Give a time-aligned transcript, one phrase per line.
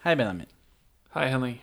[0.00, 0.46] Hei, Benjamin.
[1.12, 1.58] Hei, Henning.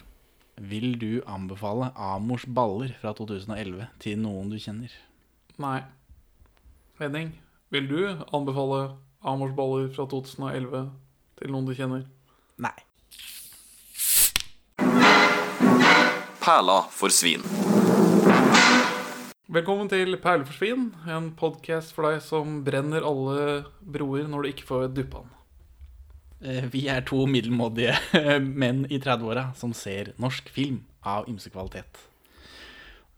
[0.62, 4.92] Vil du anbefale Amors baller fra 2011 til noen du kjenner?
[5.58, 5.80] Nei.
[7.00, 7.32] Henning,
[7.74, 8.04] vil du
[8.38, 8.92] anbefale
[9.26, 10.84] Amors baller fra 2011
[11.40, 12.04] til noen du kjenner?
[12.62, 12.76] Nei.
[16.44, 17.42] Perla for svin.
[19.50, 24.52] Velkommen til Perle for svin, en podkast for deg som brenner alle broer når du
[24.54, 25.37] ikke får duppa den.
[26.42, 27.96] Eh, Vi er to middelmådige
[28.62, 32.04] menn i 30-åra som ser norsk film av ymse kvalitet.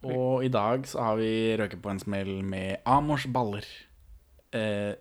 [0.06, 1.30] Og i dag så har vi
[1.60, 3.66] røket på en smell med Amors baller.
[4.56, 4.94] Eh,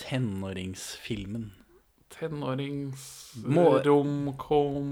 [0.00, 1.50] tenåringsfilmen.
[2.12, 3.02] Tenårings
[3.84, 4.88] romcom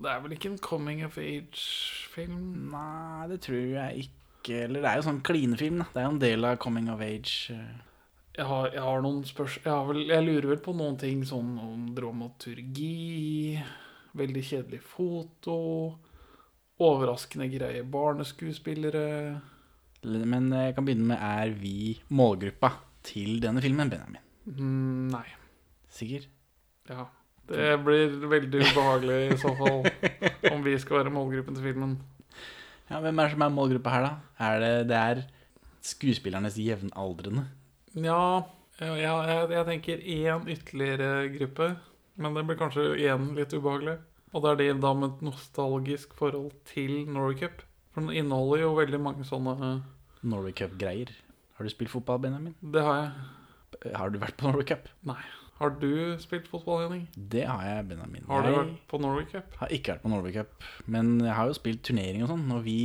[0.00, 2.70] Det er vel ikke en coming of age-film?
[2.72, 4.64] Nei, det tror jeg ikke.
[4.64, 5.86] Eller det er jo sånn klinefilm, da.
[5.92, 7.52] Det er jo en del av coming of age.
[8.32, 8.38] Eh.
[8.38, 11.88] Jeg har, jeg har noen spørsmål jeg, jeg lurer vel på noen ting sånn om
[11.96, 13.58] dramaturgi
[14.16, 15.56] Veldig kjedelig foto
[16.82, 19.04] Overraskende greie barneskuespillere
[20.26, 22.72] Men jeg kan begynne med Er vi målgruppa
[23.06, 24.22] til denne filmen, Benjamin?
[24.46, 25.26] mm, Nei,
[25.92, 26.24] Sikker?
[26.88, 27.04] ja
[27.52, 29.84] Det blir veldig ubehagelig i så fall
[30.52, 31.96] Om vi skal være målgruppen til filmen
[32.90, 34.12] Ja, Hvem er det som er målgruppa her, da?
[34.48, 35.22] Er det, det er
[35.82, 37.46] skuespillernes jevnaldrende?
[37.98, 38.44] Ja,
[38.80, 41.68] ja, ja jeg, jeg tenker én ytterligere gruppe
[42.16, 43.98] Men det blir kanskje igjen litt ubehagelig
[44.32, 48.64] Og det er de da med et nostalgisk forhold til Norway Cup For den inneholder
[48.64, 49.74] jo veldig mange sånne
[50.22, 51.10] Norway Cup-greier.
[51.58, 52.54] Har du spilt fotball, Benjamin?
[52.62, 54.86] Det har jeg Har du vært på Norway Cup?
[55.02, 55.18] Nei.
[55.62, 57.04] Har du spilt fotball, Henning?
[57.14, 58.24] Det har jeg, Benjamin.
[58.26, 59.52] Har du jeg vært på Norway Cup?
[59.60, 62.42] har ikke vært på Norway Cup, men jeg har jo spilt turnering og sånn.
[62.50, 62.78] Og vi,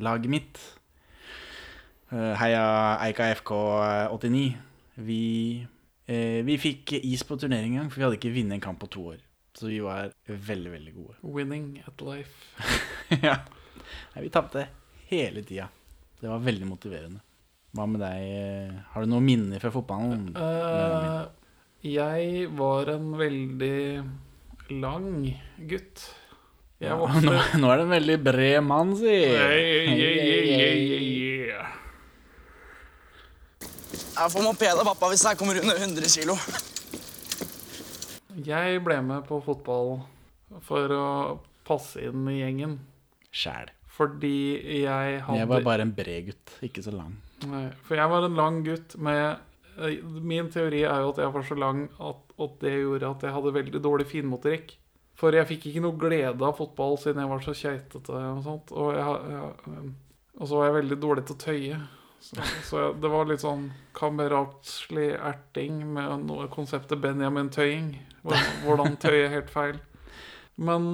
[0.00, 0.60] laget mitt,
[2.10, 2.62] Heia
[3.04, 3.50] Eika FK
[4.14, 4.56] 89,
[5.04, 5.22] vi,
[6.08, 8.80] eh, vi fikk is på turnering en gang, for vi hadde ikke vunnet en kamp
[8.80, 9.18] på to år.
[9.58, 11.16] Så vi var veldig, veldig gode.
[11.36, 12.48] Winning at life.
[13.22, 13.36] ja.
[14.14, 14.66] Nei, vi tapte
[15.10, 15.68] hele tida.
[16.20, 17.20] Det var veldig motiverende.
[17.76, 18.22] Hva med deg?
[18.24, 20.30] eh, Har du noen minner fra fotballen?
[20.34, 21.28] Uh,
[21.84, 23.80] jeg var en veldig
[24.80, 25.10] lang
[25.68, 26.06] gutt.
[26.80, 29.10] Ja, nå, nå er det en veldig bred mann, si.
[29.12, 31.74] Hey, hey, yeah, yeah, yeah, yeah.
[34.18, 36.34] Jeg får moped av pappa hvis jeg kommer under 100 kilo.
[38.42, 39.98] Jeg ble med på fotball
[40.66, 41.04] for å
[41.68, 42.78] passe inn i gjengen.
[43.30, 43.70] Sjæl.
[43.98, 44.34] Fordi
[44.82, 47.14] jeg hadde Jeg var bare en bred gutt, ikke så lang.
[47.46, 49.22] Nei, for jeg var en lang gutt med
[49.78, 53.26] eh, Min teori er jo at jeg var så lang at, at det gjorde at
[53.26, 54.74] jeg hadde veldig dårlig finmotorikk.
[55.18, 58.74] For jeg fikk ikke noe glede av fotball siden jeg var så keitete og sånt.
[58.74, 59.94] Og, jeg, jeg,
[60.38, 61.80] og så var jeg veldig dårlig til å tøye.
[62.20, 62.36] Så,
[62.66, 67.92] så det var litt sånn kameratslig erting med noe konseptet Benjamin Tøying.
[68.64, 69.78] Hvordan, tøye helt feil.
[70.58, 70.88] Men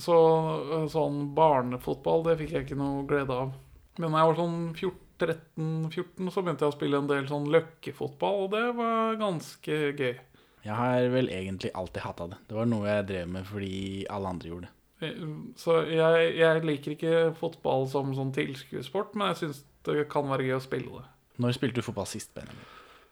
[0.00, 0.16] så
[0.90, 3.52] sånn barnefotball, det fikk jeg ikke noe glede av.
[4.00, 4.58] Men da jeg var sånn
[5.20, 10.12] 13-14, så begynte jeg å spille en del sånn løkkefotball, og det var ganske gøy.
[10.64, 12.38] Jeg har vel egentlig alltid hata det.
[12.50, 13.74] Det var noe jeg drev med fordi
[14.12, 14.74] alle andre gjorde det.
[15.06, 15.22] Eh,
[15.56, 20.48] Så jeg, jeg liker ikke fotball som sånn tilskuersport, men jeg syns det kan være
[20.48, 21.08] gøy å spille det.
[21.40, 22.64] Når spilte du fotball sist, Benjamin?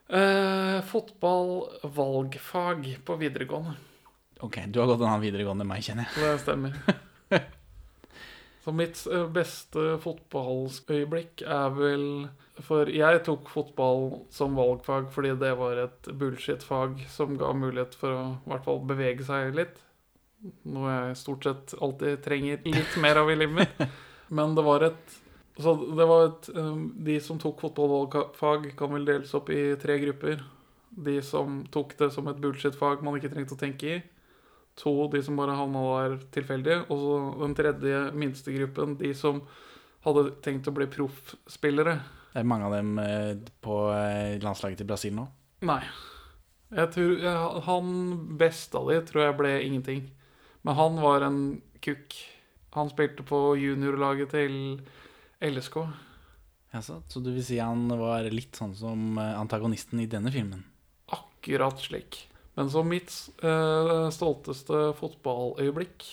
[0.09, 3.77] Eh, fotball valgfag på videregående.
[4.41, 6.23] Ok, du har gått en annen videregående enn meg, kjenner jeg.
[6.23, 6.77] Det stemmer.
[8.65, 12.03] Så mitt eh, beste fotballøyeblikk er vel
[12.65, 18.13] For jeg tok fotball som valgfag fordi det var et bullshit-fag som ga mulighet for
[18.13, 19.79] å i hvert fall bevege seg litt.
[20.69, 23.97] Noe jeg stort sett alltid trenger litt mer av i livet mitt.
[24.37, 25.19] Men det var et
[25.59, 26.77] Så det var et eh,
[27.09, 30.45] De som tok fotballvalgfag, kan vel deles opp i tre grupper.
[30.89, 33.99] De som tok det som et bullshit-fag man ikke trengte å tenke i.
[34.79, 36.77] To de som bare havna der tilfeldig.
[36.87, 39.43] Og så den tredje minste gruppen, de som
[40.07, 41.97] hadde tenkt å bli proffspillere.
[42.39, 45.27] Er mange av dem eh, på eh, landslaget til Brasil nå.
[45.67, 45.83] Nei.
[46.69, 47.23] Jeg tror,
[47.65, 47.93] han
[48.39, 50.03] beste av de tror jeg ble ingenting.
[50.63, 51.39] Men han var en
[51.83, 52.15] kukk.
[52.77, 54.59] Han spilte på juniorlaget til
[55.41, 55.77] LSK.
[56.75, 60.65] Jaså, så du vil si han var litt sånn som eh, antagonisten i denne filmen?
[61.15, 62.25] Akkurat slik.
[62.59, 63.13] Men så mitt
[63.47, 66.05] eh, stolteste fotballøyeblikk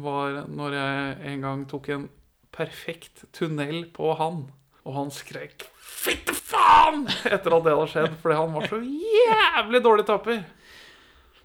[0.00, 2.08] var når jeg en gang tok en
[2.52, 4.46] perfekt tunnel på han.
[4.82, 9.82] Og han skrek 'fitte faen!' etter at det hadde skjedd, fordi han var så jævlig
[9.84, 10.42] dårlig taper.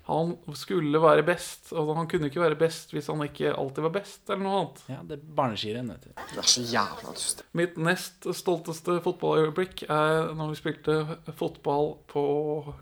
[0.07, 3.93] Han skulle være best, og han kunne ikke være best hvis han ikke alltid var
[3.97, 4.83] best, eller noe annet.
[4.93, 6.13] Ja, det er barneskirenn, vet du.
[6.31, 7.43] Det er så jævla dust.
[7.59, 10.97] Mitt nest stolteste fotballøyeblikk er når vi spilte
[11.35, 12.23] fotball på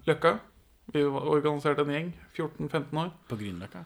[0.05, 0.37] Løkka.
[0.93, 2.11] Vi organiserte en gjeng.
[2.37, 3.09] 14-15 år.
[3.25, 3.81] På Grünerløkka.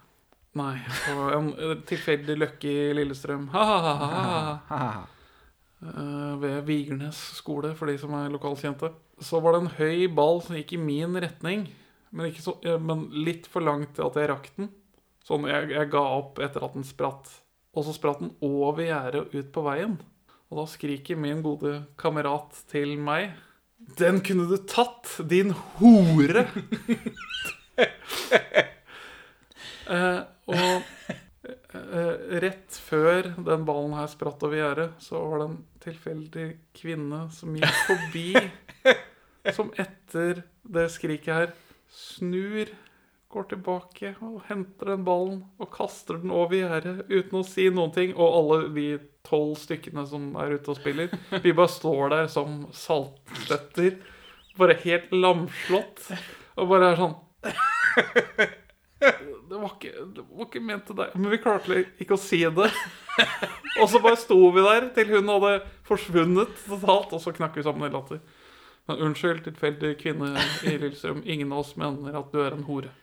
[0.60, 0.74] Nei,
[1.06, 1.54] på en
[1.88, 3.48] tilfeldig løkke i Lillestrøm.
[3.56, 4.12] Ha-ha-ha.
[4.74, 4.92] Haha.
[5.80, 8.90] Eh, ved Vigernes skole, for de som er lokalkjente.
[9.24, 11.70] Så var det en høy ball som gikk i min retning,
[12.12, 14.68] men, så, eh, men litt for langt til at jeg rakk den.
[15.26, 17.26] Sånn, jeg, jeg ga opp etter at den spratt.
[17.78, 19.96] Og så spratt den over gjerdet og ut på veien.
[20.50, 21.72] Og da skriker min gode
[22.02, 23.24] kamerat til meg
[24.00, 26.42] Den kunne du tatt, din hore!
[29.94, 30.84] eh, og
[31.70, 36.46] Eh, rett før den ballen her spratt over gjerdet, så var det en tilfeldig
[36.76, 38.26] kvinne som gikk forbi,
[39.56, 41.54] som etter det skriket her
[41.90, 42.70] snur,
[43.30, 47.94] går tilbake og henter den ballen og kaster den over gjerdet uten å si noen
[47.94, 48.16] ting.
[48.18, 48.88] Og alle vi
[49.28, 51.14] tolv stykkene som er ute og spiller,
[51.46, 54.00] vi bare står der som saltstøtter,
[54.58, 56.10] bare helt lamslått,
[56.58, 57.18] og bare er sånn
[59.50, 61.14] det var, ikke, det var ikke ment til deg.
[61.16, 62.68] Men vi klarte ikke å si det.
[63.80, 65.54] Og så bare sto vi der til hun hadde
[65.88, 68.20] forsvunnet totalt, og så knakk vi sammen i latter.
[68.88, 70.32] Men unnskyld, tilfeldig kvinne
[70.66, 71.22] i Lillestrøm.
[71.26, 72.94] Ingen av oss mener at du er en hore.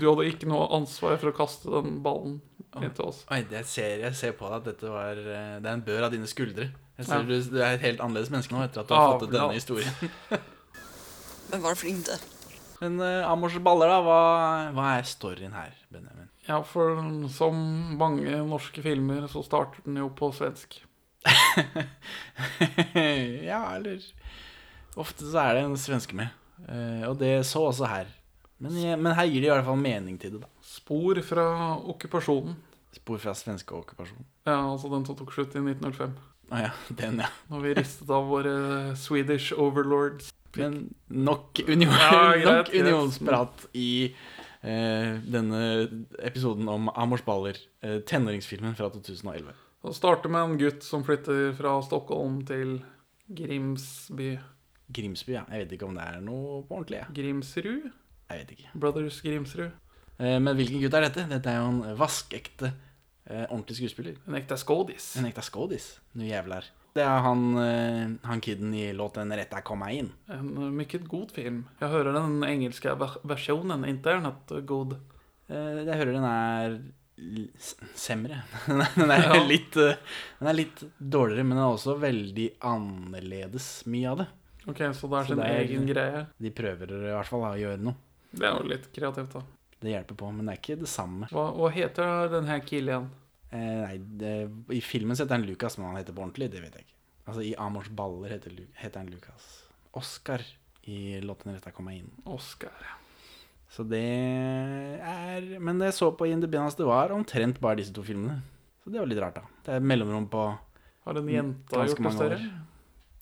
[0.00, 2.38] Du hadde ikke noe ansvar for å kaste den ballen
[2.80, 3.20] inn til oss.
[3.30, 6.06] Oi, jeg, ser, jeg ser på deg at dette var eh, Det er en bør
[6.08, 6.70] av dine skuldre.
[6.98, 7.26] Jeg ser Ja.
[7.28, 9.94] du, du er et helt annerledes menneske nå etter at du har fått denne historien.
[11.52, 12.24] Men var flink til?
[12.80, 14.00] Men uh, Amors baller, da.
[14.02, 14.18] Hva,
[14.74, 16.30] hva er storyen her, Benjamin?
[16.48, 16.98] Ja, for
[17.32, 17.60] som
[18.00, 20.80] mange norske filmer, så starter den jo på svensk.
[23.50, 24.02] ja, eller
[25.00, 26.30] Ofte så er det en svenske med.
[26.68, 28.10] Eh, og det så også her.
[28.62, 30.50] Men, men her gir de i hvert fall mening til det, da.
[30.64, 31.46] Spor fra
[31.90, 32.54] okkupasjonen.
[32.94, 34.24] Spor fra svenske okkupasjonen.
[34.46, 36.14] Ja, altså den som tok slutt i 1905.
[36.52, 36.70] Ah, ja,
[37.00, 37.28] den, ja.
[37.50, 38.54] Når vi ristet av våre
[39.00, 40.30] Swedish overlords.
[40.54, 40.78] Men
[41.10, 43.88] nok, union, Ja, nok unionsprat i
[44.62, 45.62] eh, denne
[46.22, 47.58] episoden om Amors baller.
[47.82, 49.50] eh, tenåringsfilmen fra 2011.
[49.84, 52.78] Det starter med en gutt som flytter fra Stockholm til
[53.28, 54.36] Grimsby.
[54.92, 55.44] Grimsby, ja.
[55.50, 57.00] Jeg vet ikke om det er noe på ordentlig.
[57.00, 57.06] Ja.
[57.16, 57.90] Grimsrud?
[58.30, 58.72] Jeg vet ikke.
[58.74, 59.70] Brothers Grimsrud.
[60.18, 61.26] Eh, men hvilken gutt er dette?
[61.30, 62.72] Dette er jo en vaskeekte,
[63.26, 64.16] eh, ordentlig skuespiller.
[64.28, 65.16] En ekte skådis.
[65.18, 65.98] En ekte skådis.
[66.14, 66.64] Nu jævlar.
[66.94, 70.12] Det er han, eh, han kiden i låten kom komma inn'.
[70.28, 71.64] En meget god film.
[71.80, 72.88] Jeg hører den engelske
[73.24, 74.92] versjonen ikke er noe god.
[75.48, 76.78] Eh, jeg hører den er
[77.94, 78.42] semre.
[78.66, 79.42] den, er Ja.
[79.46, 79.96] litt, eh,
[80.38, 84.28] den er litt dårligere, men den er også veldig annerledes, mye av det.
[84.66, 86.26] Ok, Så det er sin det er- egen greie.
[86.40, 87.94] De prøver i hvert fall å gjøre noe.
[88.32, 89.42] Det er jo litt kreativt, da.
[89.80, 91.28] Det hjelper på, men det er ikke det samme.
[91.30, 93.10] Hva, hva heter den her killen?
[93.52, 96.72] Eh, nei, det, I filmen heter han Lucas, men han heter på ordentlig, det vet
[96.74, 96.94] jeg ikke.
[97.28, 98.50] Altså I Amors baller heter,
[98.80, 99.64] heter han Lucas.
[99.94, 100.40] Oscar
[100.86, 102.10] i låten Retta kom meg inn.
[102.26, 102.72] Oscar.
[102.80, 102.96] ja.
[103.70, 104.02] Så det
[105.02, 108.40] er Men det jeg så på IMDb hans, det var omtrent bare disse to filmene.
[108.84, 109.42] Så det var litt rart, da.
[109.64, 110.42] Det er mellomrom på
[111.04, 112.36] Har en jente gjort det større?
[112.38, 112.50] år.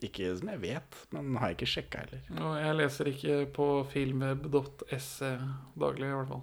[0.02, 2.25] Ikke som jeg vet, men har jeg ikke sjekka heller.
[2.43, 5.31] Og jeg leser ikke på filmweb.se
[5.78, 6.43] daglig, i hvert fall.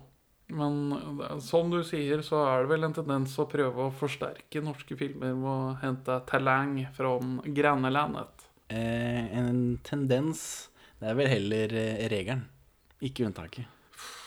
[0.49, 4.97] Men som du sier, så er det vel en tendens å prøve å forsterke norske
[4.97, 7.11] filmer med å hente talang fra
[7.45, 8.47] grannelandet.
[8.69, 10.69] Eh, en tendens
[10.99, 12.41] Det er vel heller eh, regelen,
[13.01, 13.69] ikke unntaket.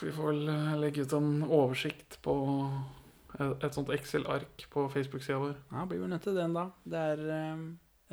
[0.01, 2.33] Vi får vel eh, legge ut en oversikt på
[3.37, 5.53] et, et sånt Excel-ark på Facebook-sida vår.
[5.69, 6.65] Ja, blir vel nødt til den, da.
[6.81, 7.61] Det er eh,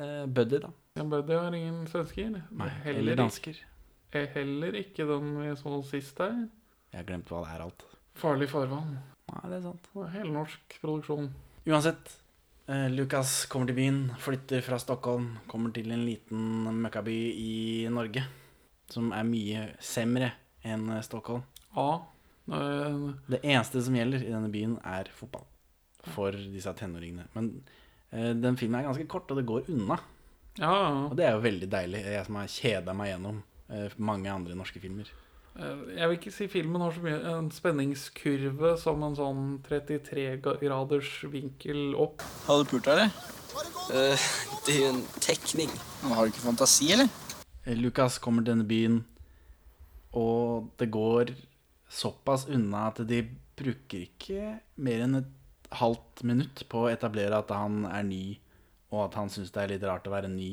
[0.05, 0.71] eh, Buddy, da.
[0.99, 2.33] Jan det har ingen svensker.
[2.51, 3.55] Nei, Heller eller dansker.
[4.11, 6.33] er Heller ikke den vi så sist her.
[6.91, 7.85] Jeg har glemt hva det er alt.
[8.19, 8.97] Farlig farvann.
[9.31, 9.87] Nei, det er sant.
[9.95, 11.29] Var Helnorsk produksjon.
[11.63, 12.17] Uansett.
[12.67, 18.25] Eh, Lukas kommer til byen, flytter fra Stockholm, kommer til en liten møkkaby i Norge.
[18.91, 20.33] Som er mye semre
[20.67, 21.45] enn Stockholm.
[21.71, 22.01] Ja.
[22.51, 25.47] eh, Det eneste som gjelder i denne byen, er fotball.
[26.11, 27.29] For disse tenåringene.
[27.33, 27.53] Men
[28.11, 30.01] eh, den filmen er ganske kort, og det går unna.
[30.59, 32.03] Ja, Og det er jo veldig deilig.
[32.05, 35.07] Jeg som har kjeda meg gjennom eh, mange andre norske filmer.
[35.55, 40.25] Eh, Jeg vil ikke si filmen har så mye en spenningskurve som en sånn 33
[40.43, 42.23] graders vinkel opp.
[42.47, 43.11] Har du pult, eller?
[43.91, 44.27] Eh,
[44.65, 45.71] det er jo en tekning.
[46.03, 47.09] Men Har du ikke fantasi, eller?
[47.65, 49.03] Lukas Lucas kommer til denne byen,
[50.17, 51.35] og det går
[51.91, 53.21] såpass unna at de
[53.59, 55.29] bruker ikke mer enn et
[55.77, 58.39] halvt minutt på å etablere at han er ny,
[58.91, 60.51] og at han syns det er litt rart å være ny.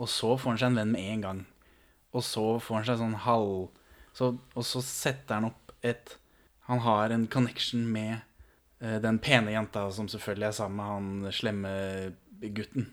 [0.00, 1.40] Og så får han seg en venn med en gang.
[2.14, 3.54] Og så får han seg sånn halv
[4.14, 6.16] så, Og så setter han opp et
[6.68, 8.20] Han har en connection med
[8.78, 11.72] eh, den pene jenta som selvfølgelig er sammen med han slemme
[12.54, 12.86] gutten.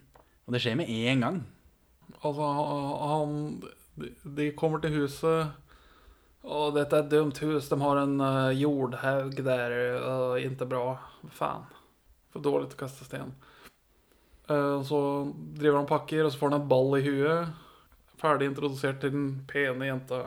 [0.45, 1.37] Og det skjer med en gang.
[2.21, 2.47] Altså,
[3.11, 3.37] han
[4.37, 5.53] De kommer til huset
[6.43, 7.69] Og dette er et dumt hus.
[7.69, 9.77] De har en uh, jordhaug der.
[10.01, 10.97] Uh, ikke bra.
[11.29, 11.69] Faen.
[12.33, 13.35] For dårlig til å sten.
[13.35, 13.50] Uh,
[14.87, 14.99] så
[15.57, 17.57] driver han pakker, og så får han et ball i huet.
[18.21, 20.21] Ferdig introdusert til den pene jenta.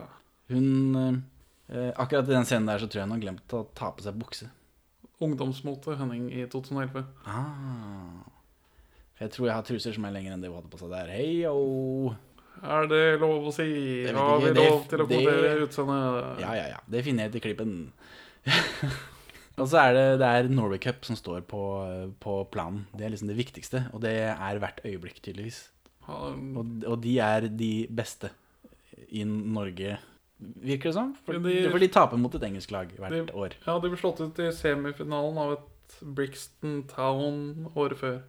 [0.51, 3.91] Hun eh, Akkurat i den scenen der så tror jeg hun har glemt å ta
[3.95, 4.51] på seg bukse.
[5.23, 7.05] Ungdomsmote Henning i 2011.
[7.25, 8.25] Ah.
[9.21, 11.11] Jeg tror jeg har truser som er lenger enn det hun hadde på seg der.
[11.15, 12.13] Hei, yo.
[12.65, 13.67] Er det lov å si?
[14.11, 16.39] Har vi lov til å kommentere utseendet?
[16.43, 16.79] Ja, ja, ja.
[16.91, 17.75] Det finner jeg til klippen.
[19.57, 21.61] og så er det, det er Norway Cup som står på,
[22.19, 22.85] på planen.
[22.95, 25.61] Det er liksom det viktigste, og det er hvert øyeblikk, tydeligvis.
[26.07, 28.29] Og, og de er de beste
[29.09, 29.95] i Norge,
[30.61, 31.15] virker det som.
[31.25, 33.55] For, de- for de taper mot et engelsk lag hvert De- år.
[33.65, 38.19] Ja, de ble slått ut i semifinalen av et Brixton Town året før.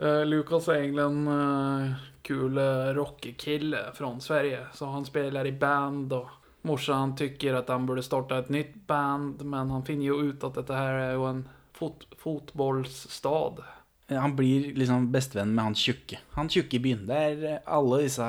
[0.00, 2.56] Uh, Lucas er egentlig en uh, kul
[2.96, 6.12] rockekille fra Sverige, så han spiller i band.
[6.16, 6.28] og
[6.68, 10.58] Morsan tycker at han burde starta et nytt band, men han finner jo ut at
[10.58, 11.44] dette her er jo en
[11.76, 13.62] fot fotbollsstad.
[14.10, 16.18] Han blir liksom bestevenn med han tjukke.
[16.34, 17.06] Han tjukke i byen.
[17.08, 18.26] Der eh, alle disse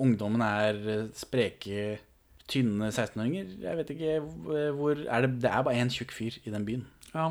[0.00, 1.98] ungdommene er eh, spreke,
[2.50, 3.52] tynne 16-åringer.
[3.62, 4.16] Jeg vet ikke
[4.74, 6.86] hvor- er det, det er bare én tjukk fyr i den byen.
[7.14, 7.28] Ja,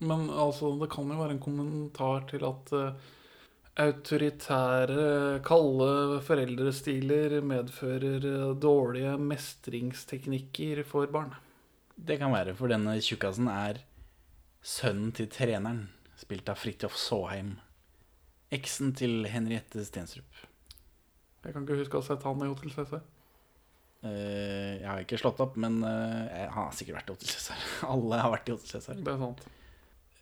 [0.00, 2.94] men altså, det kan jo være en kommentar til at eh,
[3.80, 11.32] autoritære, kalde foreldrestiler medfører dårlige mestringsteknikker for barn.
[11.96, 13.80] Det kan være, for denne tjukkasen er
[14.60, 15.86] sønnen til treneren,
[16.20, 17.54] spilt av Fridtjof Saaheim.
[18.52, 20.44] Eksen til Henriette Stensrup.
[21.42, 23.00] Jeg kan ikke huske å ha sett han i Hotell Cæsar.
[24.04, 27.64] Eh, jeg har ikke slått opp, men eh, han har sikkert vært i Hotell Cæsar.
[27.94, 29.00] Alle har vært i Hotell Cæsar.
[29.00, 29.42] Det er sant.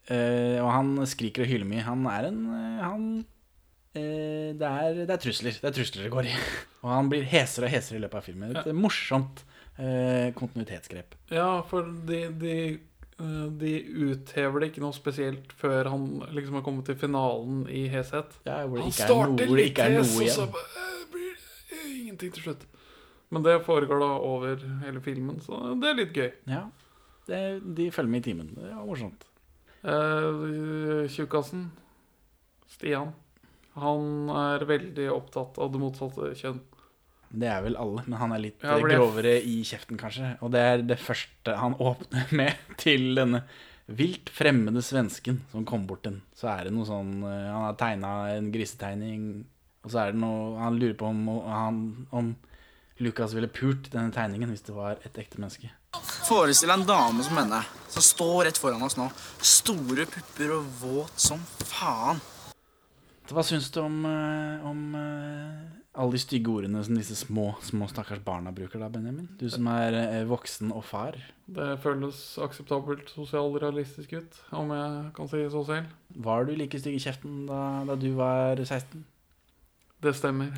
[0.07, 1.85] Eh, og han skriker og hyler mye.
[1.89, 2.41] Han er en
[2.81, 3.05] Han
[3.95, 5.57] eh, det, er, det er trusler.
[5.57, 6.35] Det er trusler det går i.
[6.85, 8.55] og han blir hesere og hesere i løpet av filmen.
[8.57, 9.45] Et morsomt
[9.81, 11.17] eh, kontinuitetsgrep.
[11.35, 12.57] Ja, for de, de,
[13.21, 13.75] eh, de
[14.11, 18.37] uthever det ikke noe spesielt før han liksom har kommet til finalen i heshet.
[18.49, 21.33] Ja, hvor det Han ikke er noe, litt er hes, og så eh, blir
[21.71, 22.69] det ingenting til slutt.
[23.31, 26.31] Men det foregår da over hele filmen, så det er litt gøy.
[26.51, 26.65] Ja,
[27.29, 27.43] det,
[27.79, 28.49] de følger med i timen.
[28.57, 29.27] Det er morsomt.
[29.81, 31.69] Eh, Tjukkasen,
[32.69, 33.15] Stian,
[33.79, 36.61] han er veldig opptatt av det motsatte kjønn.
[37.31, 38.97] Det er vel alle, men han er litt Ja, ble...
[38.99, 40.33] grovere i kjeften, kanskje.
[40.43, 43.45] Og det er det første han åpner med til denne
[43.91, 46.19] vilt fremmede svensken som kom bort til.
[46.35, 49.25] Så er det noe sånn eh, Han har tegna en grisetegning,
[49.85, 51.83] og så er det noe Han lurer på om, han,
[52.15, 52.33] om
[53.03, 55.71] Lucas ville pult denne tegningen hvis det var et ekte menneske.
[56.27, 59.09] Forestill deg en dame som henne, som står rett foran oss nå.
[59.43, 62.21] Store pupper og våt som faen.
[63.31, 65.59] Hva syns du om, eh, om eh,
[65.95, 69.29] alle de stygge ordene som disse små, små stakkars barna bruker da, Benjamin?
[69.39, 71.19] Du som er eh, voksen og far.
[71.47, 75.93] Det føles akseptabelt sosialrealistisk ut, om jeg kan si så selv.
[76.27, 79.07] Var du like stygg i kjeften da, da du var 16?
[80.01, 80.51] Det stemmer.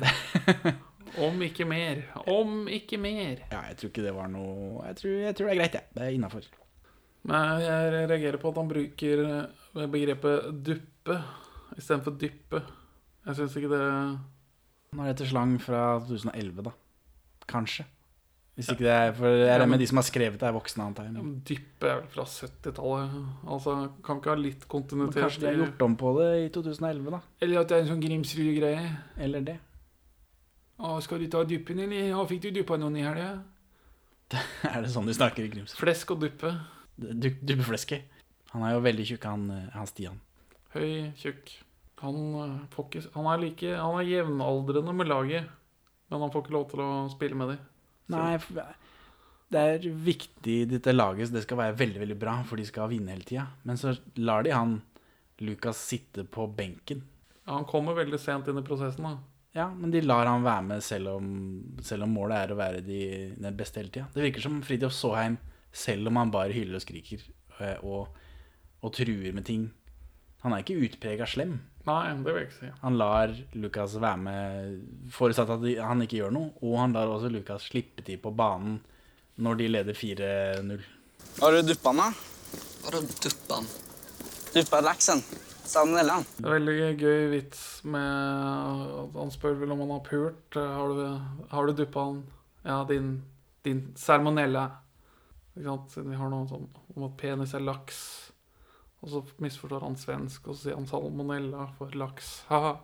[1.27, 1.99] Om ikke mer.
[2.31, 3.43] Om ikke mer.
[3.51, 5.89] Ja, jeg tror ikke det var noe Jeg tror, jeg tror det er greit, jeg.
[5.93, 6.47] Det er innafor.
[7.29, 9.21] Men jeg reagerer på at han bruker
[9.93, 11.19] begrepet duppe
[11.77, 12.61] istedenfor dyppe.
[13.25, 13.83] Jeg syns ikke det
[14.93, 16.71] Nå er dette slang fra 2011, da.
[17.49, 17.85] Kanskje.
[18.53, 20.85] Hvis ikke det er For jeg regner med de som har skrevet det, er voksne,
[20.85, 21.13] antar jeg.
[21.15, 23.15] Men men Dyppe er vel fra 70-tallet.
[23.49, 23.73] Altså,
[24.05, 27.21] kan ikke ha litt kontinuitet kanskje de har gjort om på det i 2011, da.
[27.41, 28.83] Eller at det er en sånn Grimsrud-greie.
[29.25, 29.57] Eller det.
[30.83, 32.13] Å, skal du ta duppen, eller?
[32.13, 33.31] Å, fikk du dyppa noen i helga?
[34.69, 35.79] Er det sånn de snakker i Grimsrud?
[35.81, 36.53] Flesk og duppe.
[36.97, 38.05] Du- Duppeflesket.
[38.53, 40.19] Han er jo veldig tjukk, han, eh, han Stian.
[40.77, 41.55] Høy, tjukk.
[42.03, 45.51] Han, eh, får ikke, han er like Han er jevnaldrende med laget,
[46.11, 47.69] men han får ikke lov til å spille med dem.
[48.13, 48.37] Nei,
[49.53, 52.91] det er viktig dette laget, så det skal være veldig veldig bra, for de skal
[52.91, 53.45] vinne hele tida.
[53.63, 54.81] Men så lar de han
[55.43, 57.03] Lucas sitte på benken.
[57.43, 59.03] Ja, han kommer veldig sent inn i prosessen.
[59.03, 59.17] da
[59.53, 61.27] Ja, men de lar han være med selv om,
[61.81, 63.01] selv om målet er å være de,
[63.37, 64.07] den beste hele tida.
[64.13, 65.37] Det virker som Fridtjof Saaheim,
[65.71, 67.23] selv om han bare hyler og skriker
[67.59, 68.13] eh, og,
[68.83, 69.71] og truer med ting
[70.43, 71.61] Han er ikke utprega slem.
[71.83, 72.71] Nei, det vil jeg ikke si.
[72.79, 74.75] Han lar Lucas være med,
[75.11, 76.53] forutsatt at han ikke gjør noe.
[76.63, 78.77] Og han lar også Lucas slippe til på banen
[79.43, 80.85] når de leder 4-0.
[81.41, 82.11] Har du duppa han, da?
[82.85, 83.73] Har du
[84.53, 85.23] Duppa laksen.
[85.65, 86.25] Salmonellaen.
[86.37, 88.03] Det er veldig gøy vits med
[88.99, 90.57] at Han spør vel om han har pult.
[90.59, 91.03] Har du,
[91.49, 92.19] har du duppa han?
[92.63, 93.15] Ja, din,
[93.65, 94.67] din salmonella.
[95.55, 95.89] Ikke sant?
[95.95, 97.99] Siden vi har noe sånn om at penis er laks.
[99.03, 102.37] Og så misforstår han svensk, og så sier han salmonella for laks.
[102.47, 102.77] Haha.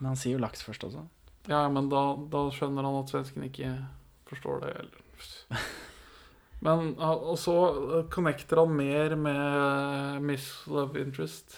[0.00, 1.04] Men han sier jo laks først også.
[1.50, 3.70] Ja, men da, da skjønner han at svensken ikke
[4.30, 5.62] forstår det, eller
[6.62, 7.54] Men Og så
[7.98, 11.56] eh, connecter han mer med Miss Love Interest.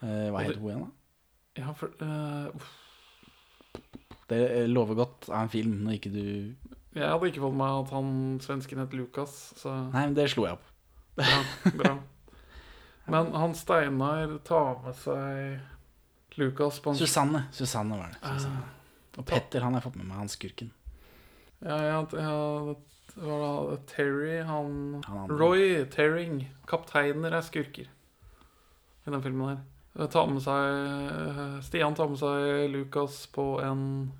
[0.00, 0.90] Eh, hva heter hun igjen, da?
[1.60, 2.68] Ja, for uh.
[4.30, 6.24] Det lover godt av en film når ikke du
[6.94, 8.12] Jeg hadde ikke fått med at han
[8.42, 10.68] svensken het Lukas, så Nei, men det slo jeg opp.
[11.18, 11.42] bra.
[11.82, 11.98] bra.
[13.10, 17.44] Men han Steinar tar med seg Lukas på en Susanne.
[17.52, 18.20] Susanne var det.
[18.22, 18.62] Susanne.
[18.62, 20.70] Ah, Og Petter han har fått med meg, han skurken.
[21.60, 22.36] Ja, ja, ja
[23.20, 23.76] var det?
[23.90, 25.28] Terry, han Han.
[25.28, 26.48] Roy Terring.
[26.66, 27.88] Kapteiner er skurker
[29.06, 30.06] i den filmen her.
[30.12, 34.12] Ta med seg Stian tar med seg Lukas på en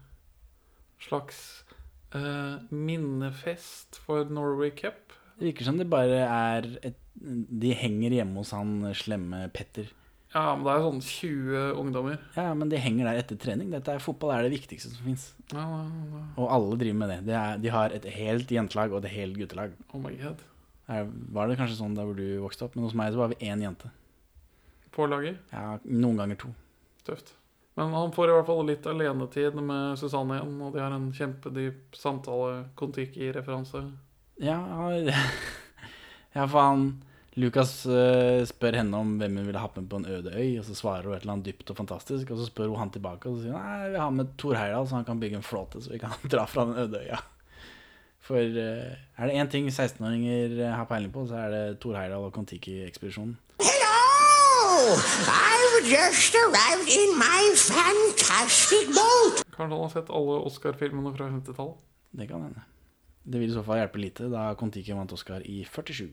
[1.00, 1.64] slags
[2.12, 5.10] eh, minnefest for Norway Cup.
[5.40, 9.88] Det virker som det bare er et De henger hjemme hos han slemme Petter.
[10.30, 12.20] Ja, men det er sånn 20 ungdommer.
[12.37, 13.73] Ja, men de henger der etter trening.
[13.73, 15.25] Dette er Fotball er det viktigste som fins.
[15.50, 15.80] Ja, ja,
[16.12, 16.20] ja.
[16.37, 17.16] Og alle driver med det.
[17.26, 19.75] De, er, de har et helt jentelag og et helt guttelag.
[19.90, 20.44] Oh my god.
[20.87, 22.76] Er, var det kanskje sånn der hvor du vokste opp?
[22.78, 23.90] Men hos meg så var vi én jente.
[24.94, 25.40] På laget.
[25.50, 26.52] Ja, Noen ganger to.
[27.09, 27.35] Tøft.
[27.78, 31.11] Men han får i hvert fall litt alenetid med Susanne igjen, og de har en
[31.16, 32.68] kjempedyp samtale.
[32.78, 33.82] Kon-Tiki-referanse.
[34.40, 34.59] Ja,
[36.37, 36.54] ja faen.
[36.56, 36.85] han
[37.38, 40.64] Lukas eh, spør henne om hvem hun ville ha med på en øde øy, og
[40.66, 43.30] så svarer hun et eller annet dypt og fantastisk, og så spør hun han tilbake,
[43.30, 45.47] og så sier hun nei, vi har med Thor Heyerdahl, så han kan bygge en
[45.47, 47.20] flåte, så vi kan dra fra den øde øya.
[48.30, 51.94] For eh, er det én ting 16-åringer eh, har peiling på, så er det Thor
[52.00, 53.38] Heyerdahl og Kon-Tiki-ekspedisjonen.
[53.62, 54.97] Hello!
[55.30, 59.44] I've just arrived in my fantastic boat.
[59.54, 61.88] Kanskje han har sett alle Oscar-filmene fra 50-tallet?
[62.18, 62.66] Det kan hende.
[63.25, 66.09] Det vil i så fall hjelpe lite, da Kon-Tiki vant Oscar i 47.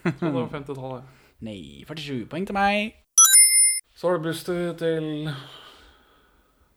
[0.00, 1.16] Så det var 50-tallet.
[1.44, 2.94] Nei, 47 poeng til meg.
[3.96, 5.28] Så har det busstur til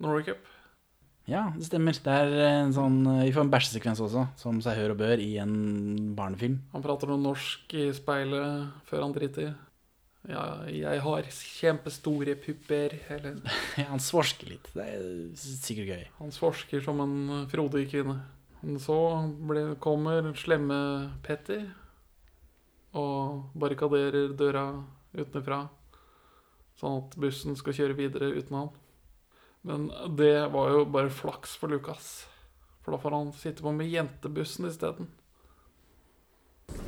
[0.04, 0.50] Norway Cup.
[1.30, 1.96] Ja, det stemmer.
[1.96, 2.34] Det er
[2.66, 5.54] en sånn, vi får en bæsjesekvens også, som seg hør og bør i en
[6.18, 6.58] barnefilm.
[6.74, 9.54] Han prater noe norsk i speilet før han driter.
[10.30, 12.96] Ja, jeg har kjempestore pupper.
[13.12, 13.42] Eller
[13.92, 14.70] han svorsker litt.
[14.76, 15.06] Det er
[15.40, 16.06] sikkert gøy.
[16.22, 18.22] han svorsker som en frodig kvinne.
[18.64, 18.96] Men så
[19.44, 20.78] ble, kommer slemme
[21.26, 21.66] Petter
[22.96, 24.68] og barrikaderer døra
[25.18, 25.66] utenfra,
[26.78, 28.70] sånn at bussen skal kjøre videre uten han.
[29.68, 32.28] Men det var jo bare flaks for Lukas,
[32.86, 35.10] for da får han sitte på med jentebussen isteden.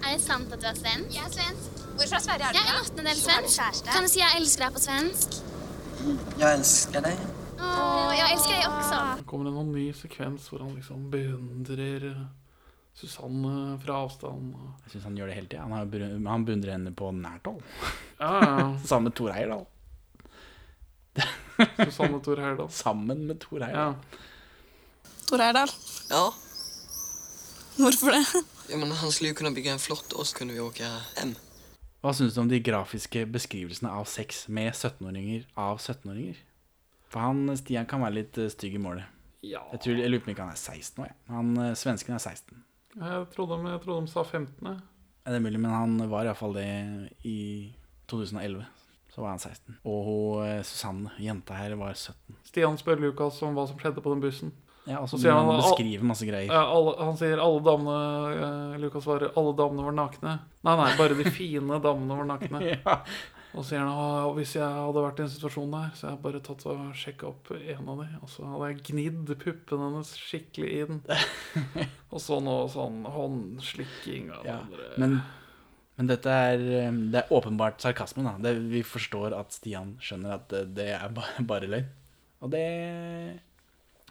[0.05, 1.15] Er det sant at du er svensk?
[1.15, 1.81] Jeg er svensk.
[1.95, 2.57] Hvor fra Sverige er du?
[2.59, 3.89] Jeg er en åttendedel svensk.
[3.91, 5.29] Kan du si 'jeg elsker deg' på svensk?
[6.39, 7.17] Jeg elsker deg.
[7.59, 8.99] Åh, jeg elsker deg også.
[9.17, 12.27] Det kommer en sånn ny sekvens hvor han liksom beundrer
[12.95, 14.53] Susanne fra avstand.
[14.85, 15.61] Jeg syns han gjør det hele tida.
[15.67, 17.63] Han, han beundrer henne på nært hold.
[18.19, 18.77] Ja, ja.
[18.89, 19.65] Sammen med Thor Heyerdahl.
[21.83, 22.71] Susanne Thor Heyerdahl.
[22.71, 23.95] Sammen med Thor Heyerdahl.
[23.95, 24.21] Ja.
[25.27, 25.73] Tor Heyerdahl.
[26.11, 26.25] Ja.
[27.81, 28.23] Hvorfor det?
[28.69, 30.87] ja, men han skulle jo kunne bygge en flott, og så kunne vi åke
[31.19, 31.35] hem.
[32.05, 36.37] Hva syns du om de grafiske beskrivelsene av sex med 17-åringer av 17-åringer?
[37.09, 39.05] For han Stian kan være litt eh, stygg i målet.
[39.45, 39.61] ja.
[39.73, 41.07] Jeg, tror, jeg lurer på om ikke han er 16 nå.
[41.09, 41.15] jeg.
[41.33, 42.63] Han eh, svensken er 16.
[42.95, 44.53] Jeg trodde, de- jeg trodde de sa 15.
[44.69, 44.79] jeg.
[45.25, 46.67] Ja, Det er mulig, men han var iallfall det
[47.25, 47.37] i
[48.11, 48.65] 2011.
[49.15, 49.77] Så var han 16.
[49.87, 52.35] Og hun, eh, Susanne, jenta her, var 17.
[52.45, 54.51] Stian spør Lukas om hva som skjedde på den bussen.
[54.85, 56.51] Ja, Og så han beskriver masse greier.
[56.51, 57.95] Ja, alle, han sier alle damene
[58.35, 60.35] eh, Lukas svarer alle damene var nakne.
[60.65, 62.61] Nei, nei, bare de fine damene var nakne.
[62.75, 62.99] Ja.
[63.55, 66.15] Og så sier han at hvis jeg hadde vært i en situasjon der, så hadde
[66.17, 69.85] jeg bare tatt og sjekka opp en av de, og så hadde jeg gnidd puppene
[69.87, 70.97] hennes skikkelig inn.
[72.15, 74.89] Og så noe sånn håndslikking av Ja, andre.
[74.99, 75.15] Men,
[75.95, 78.25] men dette er, eh, det er åpenbart sarkasme.
[78.27, 81.87] da det, Vi forstår at Stian skjønner at det, det er bare, bare løgn.
[82.43, 82.65] Og det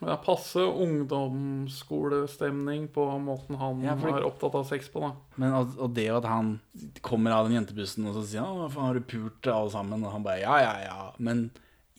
[0.03, 5.13] Er passe ungdomsskolestemning på måten han Ja, for er opptatt av sex på, da.
[5.39, 6.59] Men og, og det at han
[7.05, 10.03] kommer av den jentebussen og så sier han, «Å, har du pult alle sammen?
[10.03, 11.15] Og han bare ja, ja, ja.
[11.15, 11.47] Men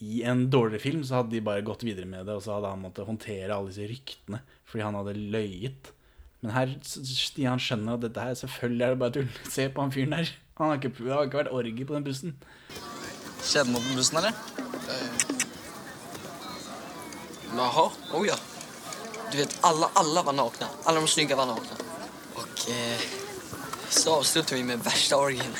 [0.04, 2.72] i en dårligere film så hadde de bare gått videre med det, og så hadde
[2.74, 5.82] han måttet håndtere alle disse ryktene fordi han hadde løyet.
[6.44, 9.30] Men her Stian skjønner at dette her selvfølgelig er det bare tull.
[9.48, 10.28] Se på han fyren der.
[10.60, 12.30] Han har ikke, det har ikke vært orgie på den bussen.
[13.40, 14.34] Skjedde noe på bussen, eller?
[17.56, 18.34] Jaha, oh ja.
[19.32, 20.66] Du vet, alla, alla var nakna.
[20.84, 21.76] Alla de snygga var nakna.
[22.34, 23.00] Och eh,
[23.88, 25.52] så avslutter vi med värsta orgien.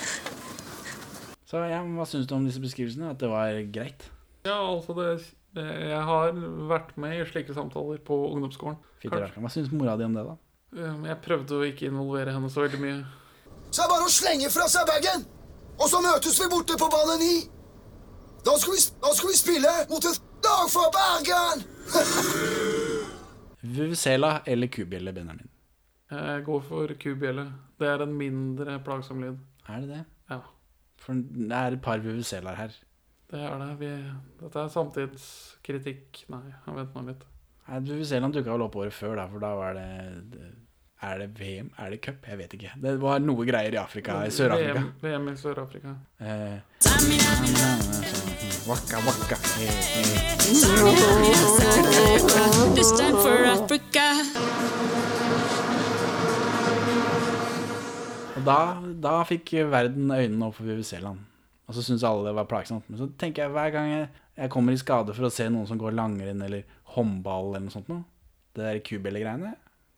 [1.46, 3.12] Så ja, Hva syns du om disse beskrivelsene?
[3.14, 4.09] At det var greit?
[4.46, 5.24] Ja, altså det,
[5.56, 6.35] Jeg har
[6.68, 8.76] vært med i slike samtaler på ungdomsskolen.
[9.02, 9.40] Kanskje.
[9.40, 10.37] Hva syns mora di om det, da?
[10.76, 12.98] Um, Jeg prøvde å ikke involvere henne så veldig mye.
[13.70, 15.24] Så er det bare å slenge fra seg bagen,
[15.78, 17.30] og så møtes vi borte på bane 9.
[18.46, 21.64] Da skal vi, da skal vi spille mot et lag fra Bergen!
[23.66, 25.49] Vuvuzela eller kubjelle, Benjamin?
[26.11, 27.46] Jeg går for kubjelle.
[27.81, 29.38] Det er en mindre plagsom lyd.
[29.68, 30.03] Er det det?
[30.31, 30.38] Ja.
[31.03, 32.77] For det er et par vuvuzelaer her.
[33.31, 33.70] Det er det.
[33.81, 33.90] Vi,
[34.42, 36.22] dette er samtidskritikk.
[36.31, 37.25] Nei, jeg vent nå litt.
[37.66, 39.88] Vuvuzelaen dukka vel opp året før, da, for da var det
[40.31, 40.55] det-
[41.02, 41.70] Er det VM?
[41.78, 42.24] Er det cup?
[42.28, 42.70] Jeg vet ikke.
[42.82, 44.80] Det var noe greier i Afrika, i Sør-Afrika.
[44.80, 45.92] VM, VM i Sør-Afrika.
[46.20, 46.56] Eh,
[48.66, 49.37] Waka, waka.
[58.37, 58.56] Og da,
[59.02, 61.20] da fikk verden øynene opp for Vuvuzelaen.
[61.66, 62.88] Og så syntes alle det var plagsomt.
[62.88, 65.68] Men så tenker jeg hver gang jeg, jeg kommer i skade for å se noen
[65.68, 68.04] som går langrenn eller håndball eller noe sånt noe,
[68.56, 69.54] det der kubjellegreiene,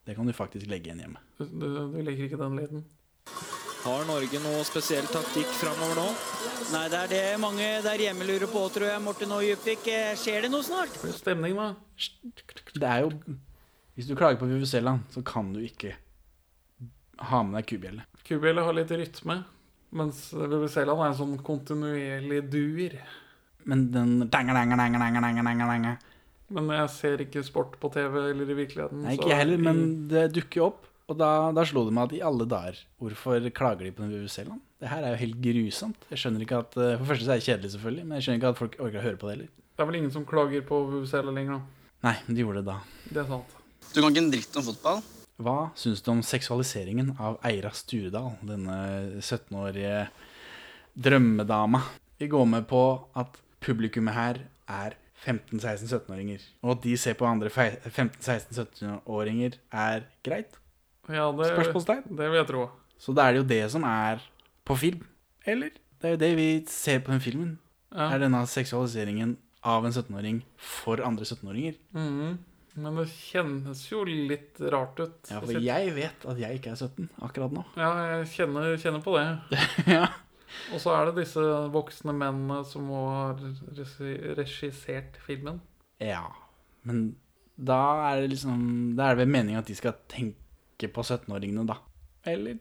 [0.09, 1.21] det kan du faktisk legge igjen hjemme.
[1.37, 2.85] Du, du, du liker ikke den lyden?
[3.83, 6.07] Har Norge noe spesiell taktikk framover nå?
[6.73, 9.03] Nei, det er det mange der hjemme lurer på, tror jeg.
[9.05, 10.97] Morten og Djupvik, eh, skjer det noe snart?
[11.05, 11.69] Det stemning, da.
[12.73, 13.13] Det er jo
[13.99, 15.93] Hvis du klager på Vuvuzelaen, så kan du ikke
[17.29, 18.05] ha med deg kubjelle.
[18.25, 19.41] Kubjelle har litt rytme,
[19.99, 22.97] mens Vuvuzelaen er en sånn kontinuerlig duer.
[23.69, 24.23] Men den
[26.55, 29.03] Men jeg ser ikke sport på TV eller i virkeligheten.
[29.05, 30.87] Nei, ikke jeg heller, men det dukker opp.
[31.09, 34.13] Og da, da slo det meg at i alle dager, hvorfor klager de på den
[34.13, 34.61] Vuvuzelaen?
[34.79, 36.05] Det her er jo helt grusomt.
[36.13, 38.27] Jeg skjønner ikke at eh, For det første så er det kjedelig, selvfølgelig, men jeg
[38.27, 39.53] skjønner ikke at folk orker å høre på det heller.
[39.79, 41.87] Det er vel ingen som klager på Vuvuzela lenger da?
[42.09, 42.77] Nei, men de gjorde det da.
[43.09, 43.57] Det er sant.
[43.89, 45.01] Du kan ikke en dritt om fotball.
[45.39, 48.79] Hva syns du om seksualiseringen av Eira Sturedal, denne
[49.23, 50.09] 17-årige
[50.99, 51.83] drømmedama?
[52.19, 52.83] Vi går med på
[53.19, 60.59] at publikummet her er 15-16-17-åringer, og at de ser på andre 15-16-17-åringer er greit?
[61.09, 62.05] Ja, det, Spørsmålstegn?
[62.19, 62.67] det vil jeg tro.
[62.99, 64.23] Så da er det jo det som er
[64.69, 65.07] på film,
[65.49, 65.73] eller?
[65.99, 67.57] Det er jo det vi ser på den filmen.
[67.91, 68.11] Ja.
[68.13, 71.81] Er denne seksualiseringen av en 17-åring for andre 17-åringer.
[71.97, 72.39] Mhm.
[72.79, 75.17] Men det kjennes jo litt rart ut.
[75.33, 77.65] Ja, for jeg vet at jeg ikke er 17 akkurat nå.
[77.75, 79.25] Ja, jeg kjenner, kjenner på det.
[79.97, 80.05] ja.
[80.73, 81.43] Og så er det disse
[81.75, 85.61] voksne mennene som har ha regissert filmen.
[86.03, 86.25] Ja,
[86.89, 87.11] men
[87.59, 87.81] da
[88.13, 88.61] er det liksom
[88.95, 91.81] Da er det vel meningen at de skal tenke på 17-åringene, da.
[92.29, 92.61] Eller?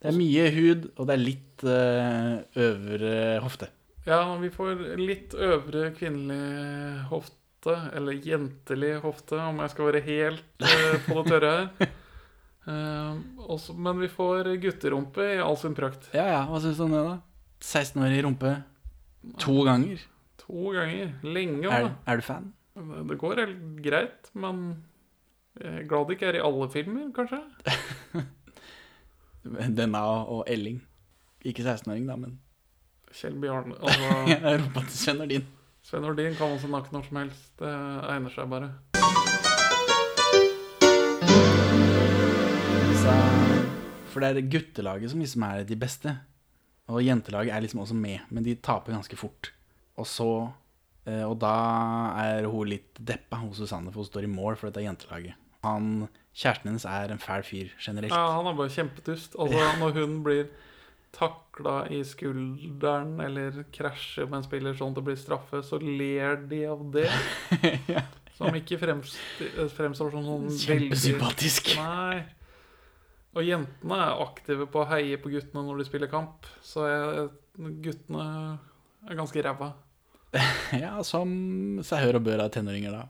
[0.00, 3.68] Det er mye hud, og det er litt uh, øvre hofte.
[4.06, 10.64] Ja, vi får litt øvre kvinnelig hofte, eller jentelig hofte, om jeg skal være helt
[10.64, 11.90] uh, på det tørre her.
[12.70, 13.18] Eh,
[13.50, 16.10] også, men vi får gutterumpe i all sin prakt.
[16.14, 17.16] Ja ja, hva syns du om det, da?
[17.60, 18.52] 16-årig rumpe
[19.42, 20.04] to ganger.
[20.44, 21.14] To ganger.
[21.26, 22.52] Lenge, Er, er du fan?
[23.08, 24.62] Det går helt greit, men
[25.60, 27.40] jeg er glad det ikke er i alle filmer, kanskje.
[29.80, 30.78] Denne og Elling.
[31.44, 32.38] Ikke 16-åring, da, men
[33.16, 34.10] Kjell Bjarne altså,
[34.60, 35.46] Rumpa til Sven Nordin.
[35.82, 37.50] Sven Nordin kan også nakke når som helst.
[37.58, 37.72] Det
[38.12, 38.70] egner seg bare.
[44.12, 46.14] For det er guttelaget som liksom er de beste.
[46.90, 49.52] Og jentelaget er liksom også med, men de taper ganske fort.
[50.00, 50.30] Og så
[51.06, 51.52] eh, Og da
[52.22, 55.38] er hun litt deppa, hun Susanne, for hun står i mål for dette jentelaget.
[55.64, 58.14] Han, Kjæresten hennes er en fæl fyr generelt.
[58.14, 59.36] Ja, han er bare kjempedust.
[59.38, 60.48] Altså, når hun blir
[61.12, 66.38] takla i skulderen eller krasjer med en spiller sånn at det blir straffe, så ler
[66.50, 67.08] de av det.
[68.40, 69.18] Som ikke frems,
[69.76, 71.74] fremstår som sånn Kjempesympatisk.
[71.76, 72.22] Nei.
[73.38, 76.48] Og jentene er aktive på å heie på guttene når de spiller kamp.
[76.66, 77.28] Så jeg,
[77.84, 78.26] guttene
[79.06, 79.72] er ganske ræva.
[80.82, 81.30] Ja, som
[81.86, 83.06] seg hør og bør av tenåringer, da.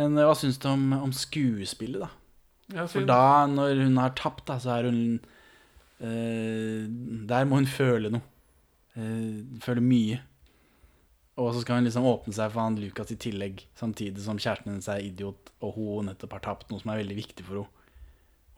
[0.00, 2.86] Men eh, hva syns du om, om skuespillet, da?
[2.88, 5.00] For da, når hun har tapt, da, så er hun
[6.00, 6.86] eh,
[7.28, 8.24] Der må hun føle noe.
[8.96, 10.22] Eh, føle mye.
[11.40, 14.70] Og så skal hun liksom åpne seg for han Lucas i tillegg, samtidig som kjæresten
[14.70, 17.73] hennes er idiot, og hun nettopp har tapt noe som er veldig viktig for henne,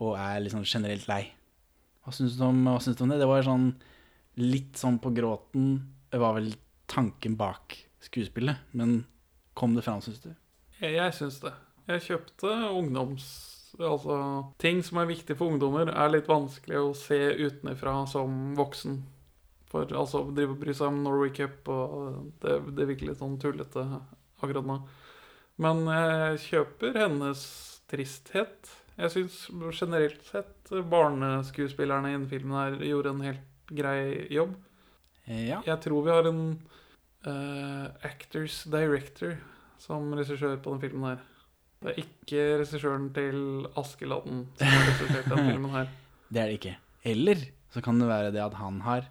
[0.03, 1.23] og er liksom generelt lei.
[2.05, 3.21] Hva syns du du om det?
[3.23, 3.71] Det var sånn
[4.39, 5.81] litt sånn på gråten.
[6.13, 6.53] Det var vel
[6.91, 9.01] tanken bak skuespillet, men
[9.59, 10.31] kom det fram, syns du?
[10.79, 11.53] Jeg, jeg syns det.
[11.91, 13.29] Jeg kjøpte ungdoms...
[13.77, 14.15] Altså,
[14.57, 19.03] ting som er viktig for ungdommer, er litt vanskelig å se utenfra som voksen.
[19.69, 23.37] For altså, drive og bry seg om Norway Cup, og det, det virker litt sånn
[23.43, 23.85] tullete
[24.41, 24.79] akkurat nå.
[25.61, 27.43] Men jeg kjøper hennes
[27.91, 28.73] tristhet.
[28.97, 29.43] Jeg syns
[29.77, 34.55] generelt sett barneskuespillerne i den filmen her gjorde en helt grei jobb.
[35.27, 35.61] Ja.
[35.67, 36.43] Jeg tror vi har en
[37.27, 39.37] uh, actors director
[39.83, 41.25] som regissør på den filmen her.
[41.83, 45.93] Det er ikke regissøren til Askeladden som har regissert den filmen her.
[46.33, 46.73] Det er det ikke.
[47.07, 49.05] Eller så kan det være det at han har,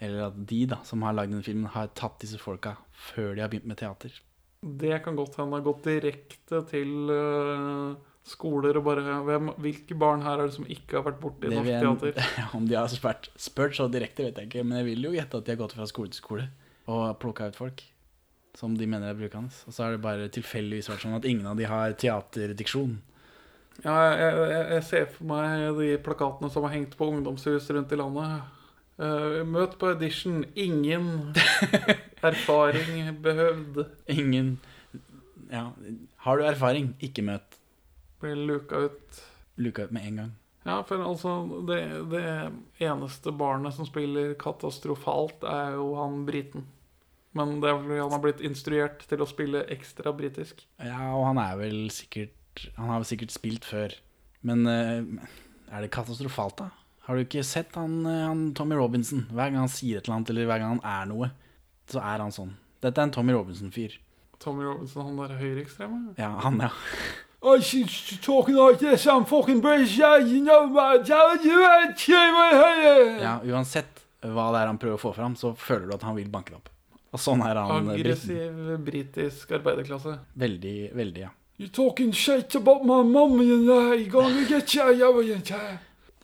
[0.00, 2.76] eller at de da, som har lagd denne filmen, har tatt disse folka
[3.10, 4.14] før de har begynt med teater.
[4.62, 10.22] Det kan godt hende har gått direkte til eh, skoler og bare hvem, Hvilke barn
[10.22, 12.28] her er det som ikke har vært borti norsk teater?
[12.58, 14.66] Om de har spurt, spurt så direkte, vet jeg ikke.
[14.66, 16.50] Men jeg vil jo gjette at de har gått fra skole til skole
[16.90, 17.82] og plukka ut folk
[18.58, 19.52] som de mener er brukende.
[19.66, 22.98] Og så har det bare tilfeldigvis vært sånn at ingen av de har teaterdiksjon.
[23.82, 27.94] Ja, jeg, jeg, jeg ser for meg de plakatene som har hengt på ungdomshus rundt
[27.94, 28.42] i landet.
[29.00, 30.42] Uh, møt på audition.
[30.52, 31.32] Ingen
[32.32, 33.86] erfaring behøvd.
[34.12, 34.58] Ingen
[35.52, 35.70] Ja,
[36.24, 37.58] har du erfaring, ikke møt.
[38.22, 39.22] Blir luka ut.
[39.60, 40.32] Luka ut med en gang.
[40.62, 41.32] Ja, for altså
[41.66, 41.80] det,
[42.12, 42.26] det
[42.86, 46.68] eneste barnet som spiller katastrofalt, er jo han briten.
[47.34, 50.62] Men det er fordi han har blitt instruert til å spille ekstra britisk.
[50.78, 52.38] Ja, og han er vel sikkert
[52.76, 53.94] Han har vel sikkert spilt før.
[54.44, 55.28] Men eh,
[55.72, 56.66] er det katastrofalt, da?
[57.06, 59.24] Har du ikke sett han, eh, han Tommy Robinson?
[59.32, 61.30] Hver gang han sier et eller annet, eller hver gang han er noe,
[61.90, 62.52] så er han sånn.
[62.84, 63.96] Dette er en Tommy Robinson-fyr.
[64.42, 66.12] Tommy Robinson, han der høyreekstreme?
[66.20, 66.68] Ja, han, ja.
[67.44, 69.04] Oh, she's talking like this.
[69.06, 69.96] I'm fucking British.
[69.98, 71.08] Yeah, you know it.
[73.22, 73.40] ja.
[73.44, 76.28] Uansett hva det er han prøver å få fram, så føler du at han vil
[76.30, 76.68] banke det opp.
[77.12, 77.88] Og sånn er han.
[77.90, 77.96] eh.
[77.98, 80.14] Aggressiv britisk arbeiderklasse.
[80.38, 81.32] Veldig, veldig, ja.
[81.58, 85.20] You're talking shit about my mom, you know, You're gonna get you.
[85.22, 85.36] you.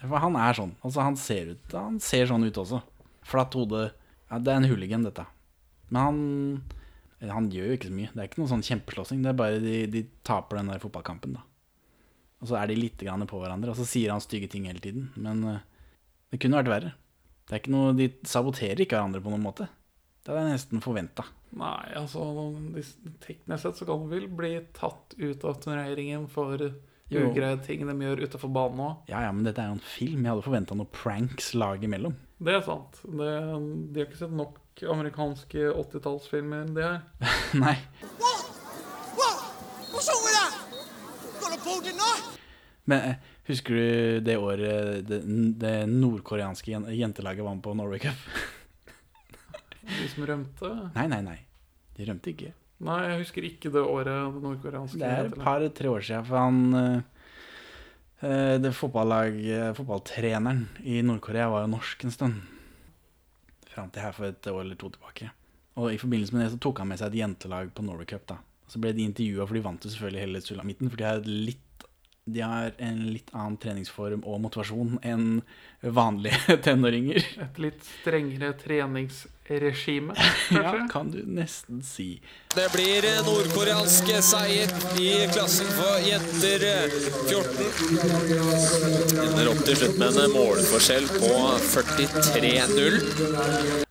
[0.00, 0.72] For han er sånn.
[0.86, 2.78] Altså, han ser ut Han ser sånn ut også.
[3.26, 3.88] Flatt hode.
[4.30, 5.26] Ja, det er en hooligan, dette.
[5.90, 6.62] Men han
[7.26, 8.10] Han gjør jo ikke så mye.
[8.12, 9.22] Det er ikke noen sånn kjempeslåssing.
[9.24, 11.44] Det er bare de, de taper den der fotballkampen, da.
[12.38, 14.82] Og så er de litt grann på hverandre, og så sier han stygge ting hele
[14.82, 15.08] tiden.
[15.18, 15.64] Men eh,
[16.30, 16.92] det kunne vært verre.
[17.48, 19.66] Det er ikke noe, De saboterer ikke hverandre på noen måte.
[20.22, 21.24] Det hadde jeg nesten forventa.
[21.56, 22.22] Nei, altså
[23.24, 26.60] Teknisk sett så kan man vel bli tatt ut av turneringen for.
[27.08, 29.08] Ugreie ting de gjør utafor banen òg.
[29.08, 30.24] Ja, ja, men dette er jo en film.
[30.24, 32.16] Jeg hadde forventa noen pranks lag imellom.
[32.38, 33.00] Det er sant.
[33.02, 33.30] Det,
[33.92, 34.60] de har ikke sett nok
[34.92, 37.00] amerikanske 80-tallsfilmer, det her.
[37.64, 37.78] Nei.
[42.88, 43.16] Men eh,
[43.50, 45.18] husker du det året det,
[45.60, 48.22] det nordkoreanske jentelaget var med på Norway Cup?
[49.88, 50.70] De som rømte.
[50.94, 51.36] Nei, nei, nei.
[51.98, 52.54] De rømte ikke.
[52.86, 56.38] Nei, jeg husker ikke det året det nordkoreanske Det er et par-tre år siden, for
[56.38, 57.00] han eh,
[58.22, 62.36] eh, Det eh, fotballtreneren i Nord-Korea var jo norsk en stund.
[63.72, 65.32] Fram til her for et år eller to tilbake.
[65.78, 68.26] Og i forbindelse med det så tok han med seg et jentelag på Norway Cup.
[68.30, 68.38] da.
[68.70, 70.90] Så ble de intervjua, for de vant jo selvfølgelig hele sulamitten.
[70.90, 71.64] For de har, et litt,
[72.34, 75.40] de har en litt annen treningsform og motivasjon enn
[75.80, 77.22] vanlige tenåringer.
[77.44, 80.14] Et litt strengere treningsregime,
[80.56, 82.20] Ja, kan du nesten si.
[82.54, 86.88] Det blir eh, nordkoreansk seier i klassen for jenter eh,
[87.30, 89.18] 14.
[89.22, 91.32] Ender opp til slutt med en målforskjell på
[91.68, 92.98] 43-0.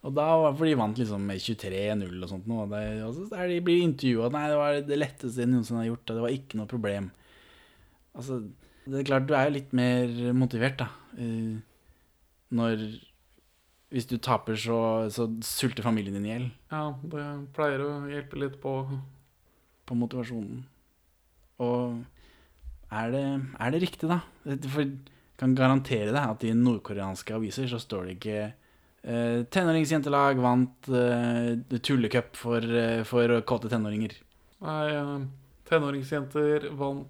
[0.07, 2.45] Og da var for de vant liksom med 23-0 og sånt.
[2.51, 5.81] Og, det, og så er de blir intervjua Nei, det var det letteste de noensinne
[5.85, 7.05] har gjort, og det var ikke noe problem.
[8.17, 8.39] Altså,
[8.87, 10.87] det er klart du er jo litt mer motivert, da.
[11.19, 11.59] eh,
[12.57, 12.85] Når
[13.93, 14.77] Hvis du taper, så,
[15.13, 17.25] så sulter familien din i hjel Ja, det
[17.55, 18.81] pleier å hjelpe litt på
[19.87, 20.65] på motivasjonen.
[21.63, 22.01] Og
[22.91, 23.21] er det,
[23.55, 24.17] er det riktig, da?
[24.67, 24.97] For jeg
[25.39, 31.79] kan garantere deg at i nordkoreanske aviser så står det ikke eh, 'Tenåringsjentelag vant eh,
[31.79, 34.17] tullecup for, eh, for kåte tenåringer'.
[34.67, 35.23] Nei, eh,
[35.71, 37.07] tenåringsjenter vant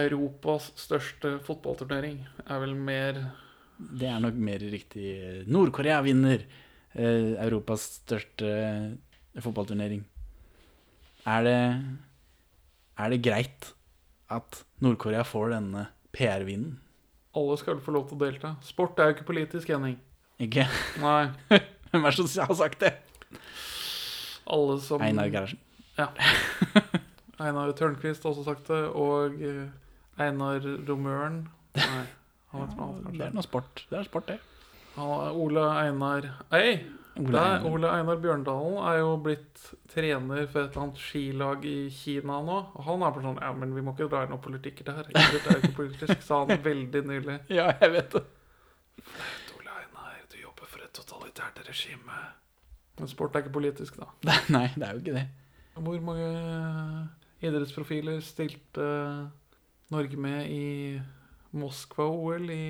[0.00, 2.20] Europas største fotballturnering.
[2.46, 3.18] Er vel mer
[3.76, 5.44] Det er nok mer riktig.
[5.50, 6.44] Nord-Korea vinner
[6.94, 10.04] eh, Europas største eh, fotballturnering.
[11.26, 11.58] Er det,
[12.98, 13.72] er det greit
[14.32, 16.78] at Nord-Korea får denne PR-vinden?
[17.36, 18.54] Alle skal få lov til å delta.
[18.64, 19.96] Sport er jo ikke politisk, Henning.
[20.42, 20.66] Ikke?
[21.00, 21.30] Nei.
[21.92, 22.92] Hvem er det som har sagt det?
[24.52, 25.60] Alle som Einar Gerhardsen.
[25.98, 26.08] Ja.
[27.42, 29.68] Einar Tørnquist har også sagt det, og eh,
[30.22, 31.44] Einar Romøren
[31.76, 32.06] Nei,
[32.52, 33.84] han vet noe annet, Det er noe sport.
[33.90, 34.40] Det er sport, det.
[34.96, 36.74] Han Ole Einar Ei!
[37.20, 39.60] Ole Ole Einar Bjørndalen er jo blitt
[39.92, 42.58] trener for et eller annet skilag i Kina nå.
[42.72, 44.86] Og han er bare sånn Ja, men vi må ikke dra inn noe politikk i
[44.88, 45.10] det her.
[45.12, 47.36] Idrett er jo ikke politisk, sa han veldig nylig.
[47.58, 48.22] Ja, jeg vet det.
[49.58, 52.22] Ole Einar, du jobber for et totalitært regime.
[53.00, 54.08] Men sport er ikke politisk, da.
[54.56, 55.26] Nei, det er jo ikke det.
[55.76, 56.30] Hvor mange
[57.42, 58.86] idrettsprofiler stilte
[59.92, 61.00] Norge med i
[61.52, 62.66] Moskva-OL i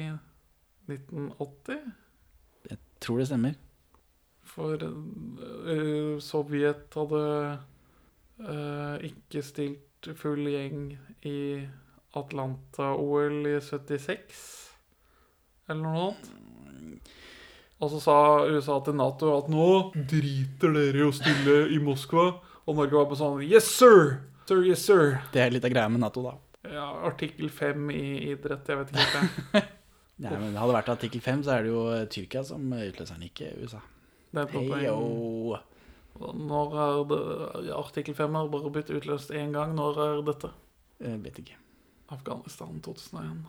[0.91, 1.85] 1980?
[2.71, 3.59] Jeg tror det stemmer.
[4.53, 7.23] For uh, Sovjet hadde
[8.43, 10.97] uh, ikke stilt full gjeng
[11.29, 11.39] i
[12.19, 14.43] Atlanta-OL i 76,
[15.71, 17.13] eller noe annet.
[17.83, 22.29] Og så sa USA til Nato at nå driter dere i å stille i Moskva.
[22.63, 24.21] Og Norge var på sånn Yes, sir!
[24.49, 25.19] Sir, yes, sir.
[25.33, 26.35] Det er litt av greia med Nato, da.
[26.73, 28.03] Ja, artikkel 5 i
[28.33, 29.55] idrett, jeg vet ikke helt.
[29.55, 29.71] jeg.
[30.23, 31.83] Nei, men Hadde det vært artikkel 5, så er det jo
[32.15, 33.81] Tyrkia som utløser den, ikke USA.
[34.33, 34.69] Det er poeng.
[34.77, 35.59] Heyo.
[36.21, 39.75] Når er det Artikkel 5 har bare blitt utløst én gang.
[39.77, 40.53] Når er dette?
[41.03, 41.59] Jeg vet ikke.
[42.13, 43.43] Afghanistan 2001.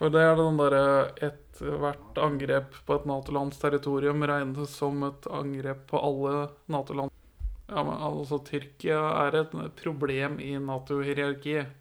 [0.00, 0.84] For det er den derre
[1.22, 7.12] ethvert angrep på et Nato-lands territorium regnes som et angrep på alle Nato-land.
[7.72, 11.78] Ja, men altså, Tyrkia er et problem i Nato-hierarkiet.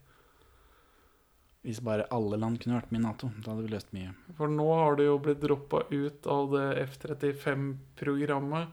[1.62, 4.12] Hvis bare alle land kunne vært med i Nato, da hadde vi løst mye.
[4.38, 8.66] For nå har det jo blitt droppa ut av det F-35-programmet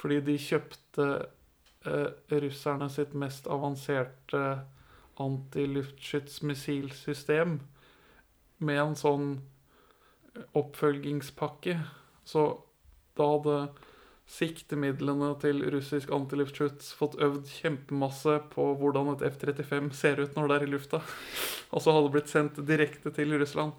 [0.00, 1.06] fordi de kjøpte
[1.84, 2.10] eh,
[2.42, 4.42] russerne sitt mest avanserte
[5.20, 7.50] antiluftskytsmissilsystem
[8.64, 9.44] med en sånn
[10.56, 11.74] oppfølgingspakke.
[12.24, 12.64] Så
[13.18, 13.56] da hadde
[14.30, 20.56] siktemidlene til russisk antiluftskyts fått øvd kjempemasse på hvordan et F-35 ser ut når det
[20.56, 21.00] er i lufta.
[21.74, 23.74] Og så hadde det blitt sendt direkte til Russland.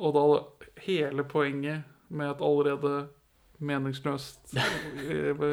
[0.00, 2.94] Og da hadde hele poenget med et allerede
[3.62, 5.44] meningsløst eh,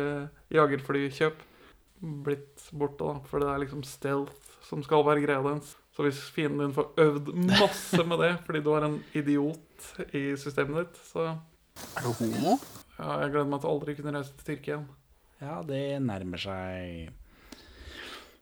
[0.56, 1.46] jagerflykjøp
[2.00, 3.20] blitt borte, da.
[3.28, 5.76] For det er liksom stealth som skal være greia dens.
[5.96, 10.30] Så hvis fienden din får øvd masse med det fordi du er en idiot i
[10.40, 11.34] systemet ditt, så
[11.98, 12.60] Er du homo?
[13.00, 14.88] Ja, Jeg gleder meg til aldri kunne reise til Tyrkia igjen.
[15.40, 17.14] Ja, det nærmer seg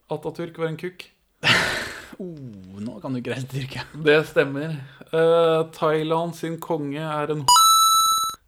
[0.09, 1.03] Atatürk var en kukk.
[2.23, 3.83] oh, Nå kan du ikke reise til Tyrkia.
[4.07, 4.79] Det stemmer.
[5.11, 7.43] Uh, Thailand sin konge er en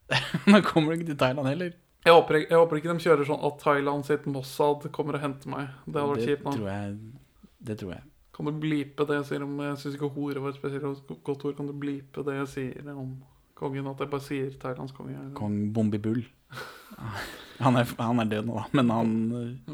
[0.50, 1.74] Nå kommer du ikke til Thailand heller.
[2.06, 5.52] jeg håper, jeg håper ikke de kjører sånn at Thailand sitt Mossad kommer og henter
[5.52, 5.74] meg.
[5.86, 6.48] Det hadde vært kjipt.
[6.48, 6.96] tror jeg.
[7.70, 8.06] Det tror jeg.
[8.40, 11.44] Kan du blipe det jeg sier om Jeg syns ikke hore var et spesielt godt
[11.44, 11.58] ord.
[11.58, 13.18] Kan du blipe det jeg sier om
[13.60, 13.88] kongen?
[13.92, 15.20] At jeg bare sier Thailands konge?
[15.38, 16.24] Kong Bombibull.
[17.60, 19.10] Han er, han er død nå, da, men han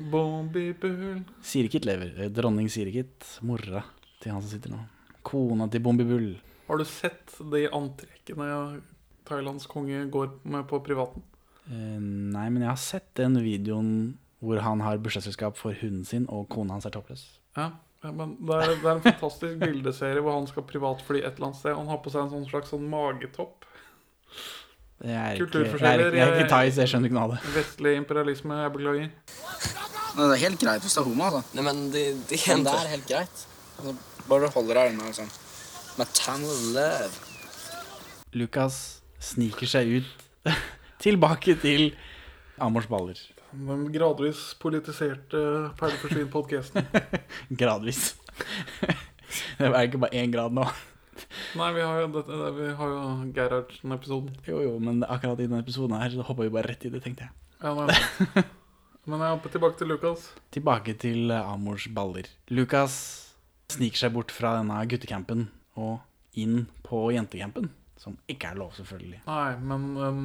[0.10, 1.20] Bombibull.
[1.46, 2.16] Sirikit lever.
[2.18, 3.84] Eh, Dronning Sirikit, mora
[4.24, 4.80] til han som sitter nå.
[5.22, 6.32] Kona til Bombibull.
[6.66, 8.48] Har du sett de antrekkene
[9.30, 11.22] Thailands konge går med på privaten?
[11.70, 13.92] Eh, nei, men jeg har sett den videoen
[14.42, 17.28] hvor han har bursdagsselskap for hunden sin, og kona hans er toppløs.
[17.58, 17.70] Ja,
[18.12, 21.60] men det er, det er en fantastisk bildeserie hvor han skal privatfly et eller annet
[21.62, 21.72] sted.
[21.74, 23.66] Og Han har på seg en sånn slags sånn magetopp.
[25.02, 27.40] Det er ikke, er ikke, jeg er ikke thai, jeg skjønner ikke noe av det.
[27.58, 29.10] Vestlig imperialisme, jeg beklager.
[30.16, 31.42] Det er helt greit hvis du er homo, altså.
[31.58, 33.42] Nei, men det, det är Men det er helt greit.
[33.76, 33.96] Altså,
[34.30, 35.34] bare du holder deg unna sånn
[36.00, 37.12] maternal love.
[38.36, 38.80] Lukas
[39.24, 40.52] sniker seg ut
[41.04, 41.90] tilbake til
[42.62, 43.20] Amors baller.
[43.56, 45.42] Den gradvis politiserte
[45.80, 46.86] Perleforsvin-podkasten.
[47.62, 48.16] Gradvis.
[49.58, 50.66] Det er ikke bare én grad nå.
[51.56, 53.02] Nei, vi har jo, dette, vi har jo
[53.36, 54.36] Gerhardsen-episoden.
[54.48, 57.02] Jo, jo, men akkurat i denne episoden her så hoppa vi bare rett i det,
[57.04, 57.36] tenkte jeg.
[57.64, 58.44] Ja, nei.
[59.06, 60.30] Men jeg hopper tilbake til Lukas.
[60.56, 62.28] Tilbake til Amors baller.
[62.50, 62.96] Lukas
[63.72, 66.00] sniker seg bort fra denne guttecampen og
[66.40, 67.70] inn på jentecampen.
[68.02, 69.22] Som ikke er lov, selvfølgelig.
[69.28, 70.24] Nei, men en,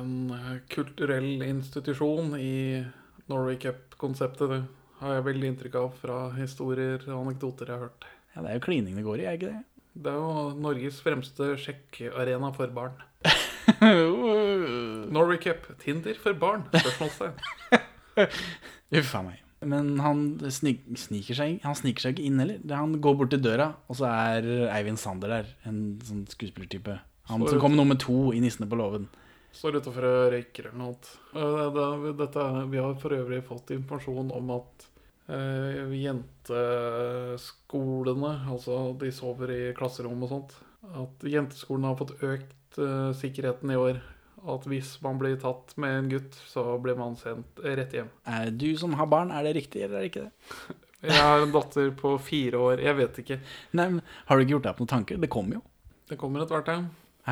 [0.00, 2.84] en kulturell institusjon i
[3.30, 4.62] Norway Cup-konseptet det
[5.02, 8.08] har jeg veldig inntrykk av fra historier og anekdoter jeg har hørt.
[8.34, 9.62] Ja, Det er jo klining det går i, er ikke det?
[9.92, 12.94] Det er jo Norges fremste sjekkearena for barn.
[15.12, 15.66] Norway Cup.
[15.82, 16.64] Tinder for barn?
[16.72, 17.34] Spørsmålstegn.
[18.98, 19.40] Uff a meg.
[19.62, 22.62] Men han snik, sniker seg Han sniker seg ikke inn heller.
[22.74, 25.50] Han går bort til døra, og så er Eivind Sander der.
[25.68, 26.98] En sånn skuespillertype.
[27.30, 29.06] Han Så som kom nummer to i 'Nissene på låven'.
[29.52, 30.94] Står utafor og røyker eller noe.
[31.32, 34.86] Det, det- Dette, vi har for øvrig fått informasjon om at
[35.28, 35.92] eh,
[37.02, 40.54] jenteskolene, altså de sover i klasserom og sånt,
[40.92, 44.00] at jenteskolene har fått økt eh, sikkerheten i år.
[44.42, 48.08] At hvis man blir tatt med en gutt, så blir man sendt rett hjem.
[48.26, 50.32] Er du som har barn, er det riktig, eller er det ikke det?
[51.12, 52.80] Jeg har en datter på fire år.
[52.82, 53.36] Jeg vet ikke.
[53.74, 55.16] Nei, men Har du ikke gjort deg opp noen tanker?
[55.22, 55.62] Det kommer jo.
[56.10, 56.82] Det kommer etter hvert, ja.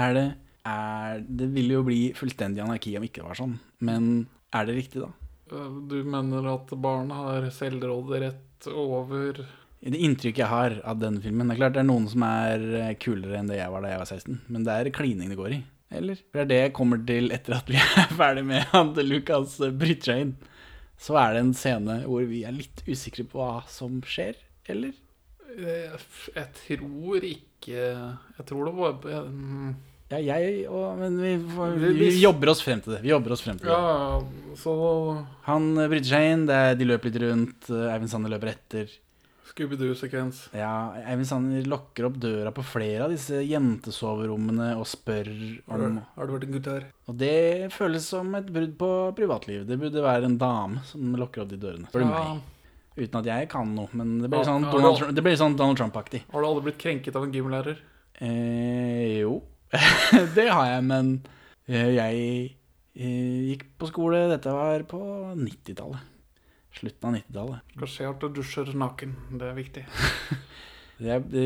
[0.05, 0.25] Er det
[0.67, 3.57] er, Det ville jo bli fullstendig anarki om ikke det var sånn.
[3.87, 4.11] Men
[4.53, 5.11] er det riktig, da?
[5.53, 9.41] Eh, Du mener at barn har selvråderett over
[9.81, 12.65] Det inntrykket jeg har av denne filmen Det er klart det er noen som er
[12.83, 15.39] eh, kulere enn det jeg var da jeg var 16, men det er klining det
[15.41, 15.61] går i.
[15.91, 16.21] Eller?
[16.31, 19.57] For det er det jeg kommer til etter at vi er ferdig med at Lucas
[19.65, 20.35] eh, bryter seg inn.
[21.01, 24.37] Så er det en scene hvor vi er litt usikre på hva som skjer,
[24.69, 24.93] eller?
[25.51, 25.97] Jeg,
[26.37, 29.73] jeg tror ikke Jeg tror det var mm,
[30.11, 33.03] Ja, jeg og Men vi, vi, Vi- vi jobber oss frem til det.
[33.05, 33.77] Vi jobber oss frem til det.
[33.77, 34.21] Ja,
[34.59, 38.91] så Han eh, bryter seg inn, de løper litt rundt, eh, Eivind Sander løper etter.
[39.51, 40.45] Scooby-Doo-sekvens.
[40.55, 45.31] Ja, Eivind Sander lokker opp døra på flere av disse jentesoverommene og spør
[45.71, 46.85] om har du vært en gutt her?
[47.11, 49.65] Og det føles som et brudd på privatliv.
[49.67, 51.89] Det burde være en dame som lokker opp de dørene.
[51.91, 52.43] Spør du Ja, meg.
[53.01, 54.99] Uten at jeg kan noe, men det blir sånn Donald.
[54.99, 56.23] Trump- det blir sånn Donald Trump-aktig.
[56.33, 57.79] Har du aldri blitt krenket av en gymlærer?
[58.21, 59.41] Eh, jo,
[60.37, 61.13] det har jeg, men
[61.71, 62.23] eh, jeg
[62.95, 65.01] eh, gikk på skole Dette var på
[65.39, 66.09] 90-tallet.
[66.81, 67.77] Slutten av 90-tallet.
[67.77, 69.15] Skal se at du dusjer naken.
[69.39, 69.87] Det er viktig.
[71.01, 71.45] Det, det,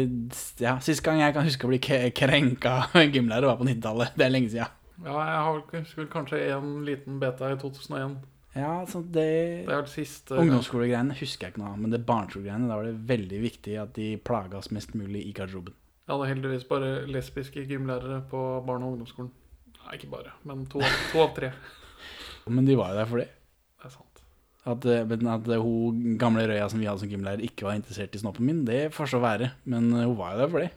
[0.59, 4.17] ja, Sist gang jeg kan huske å bli krenka av en gymlærer, var på 90-tallet.
[4.19, 4.81] Det er lenge siden.
[5.05, 8.17] Ja, jeg har husker kanskje en liten beta i 2001.
[8.55, 12.79] Ja, så det, Det siste Ungdomsskolegreiene husker jeg ikke noe av, men det barneskolegreiene, da
[12.79, 15.75] var det veldig viktig at de plaga oss mest mulig i garderoben.
[16.05, 19.31] Jeg hadde heldigvis bare lesbiske gymlærere på barne- og ungdomsskolen.
[19.85, 21.53] Nei, ikke bare, men to, av- to av tre.
[22.47, 23.31] Men de var jo der for det.
[23.81, 24.19] Det er sant.
[24.69, 28.13] At, eh, men at hun gamle røya som vi hadde som gymlærer, ikke var interessert
[28.17, 29.49] i snoppen min, det får så være.
[29.65, 30.71] Men eh, hun var jo der for det.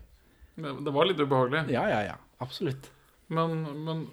[0.64, 1.66] Men Det var litt ubehagelig.
[1.76, 2.16] Ja, ja, ja.
[2.40, 2.88] Absolutt.
[3.28, 4.06] Men, men,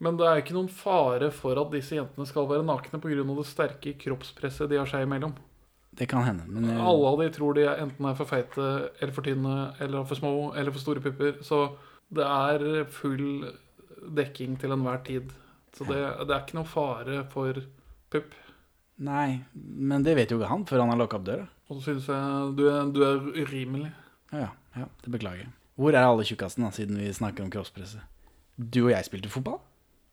[0.00, 3.20] men det er ikke noen fare for at disse jentene skal være nakne pga.
[3.28, 5.36] det sterke kroppspresset de har seg imellom.
[5.98, 6.46] Det kan hende.
[6.48, 8.68] Men eh, Alle av de tror de enten er for feite
[8.98, 11.40] eller for tynne eller for små eller for store pupper.
[11.44, 11.62] Så
[12.12, 13.44] det er full
[14.16, 15.32] dekking til enhver tid.
[15.76, 17.60] Så det, det er ikke noe fare for
[18.12, 18.32] pupp.
[19.02, 21.46] Nei, men det vet jo ikke han før han har lukka opp døra.
[21.68, 23.90] Og så syns jeg du er, du er urimelig.
[24.32, 25.52] Ja, ja, det beklager jeg.
[25.80, 28.04] Hvor er alle tjukkasene, siden vi snakker om kroppspresset?
[28.56, 29.60] Du og jeg spilte fotball?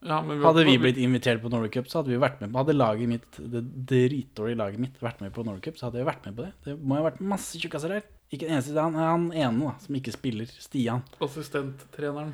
[0.02, 2.54] Ja, men vi- hadde vi blitt invitert på Norway Cup, så hadde vi vært med.
[2.56, 6.06] Hadde laget mitt, det dritdårlige laget mitt vært med på Norway Cup, så hadde vi
[6.08, 6.54] vært med på det.
[6.64, 8.04] Det må jo ha vært masse tjukkaser der.
[8.32, 8.78] Ikke en eneste.
[8.80, 11.04] Han, han ene da, som ikke spiller, Stian.
[11.20, 12.32] Assistenttreneren.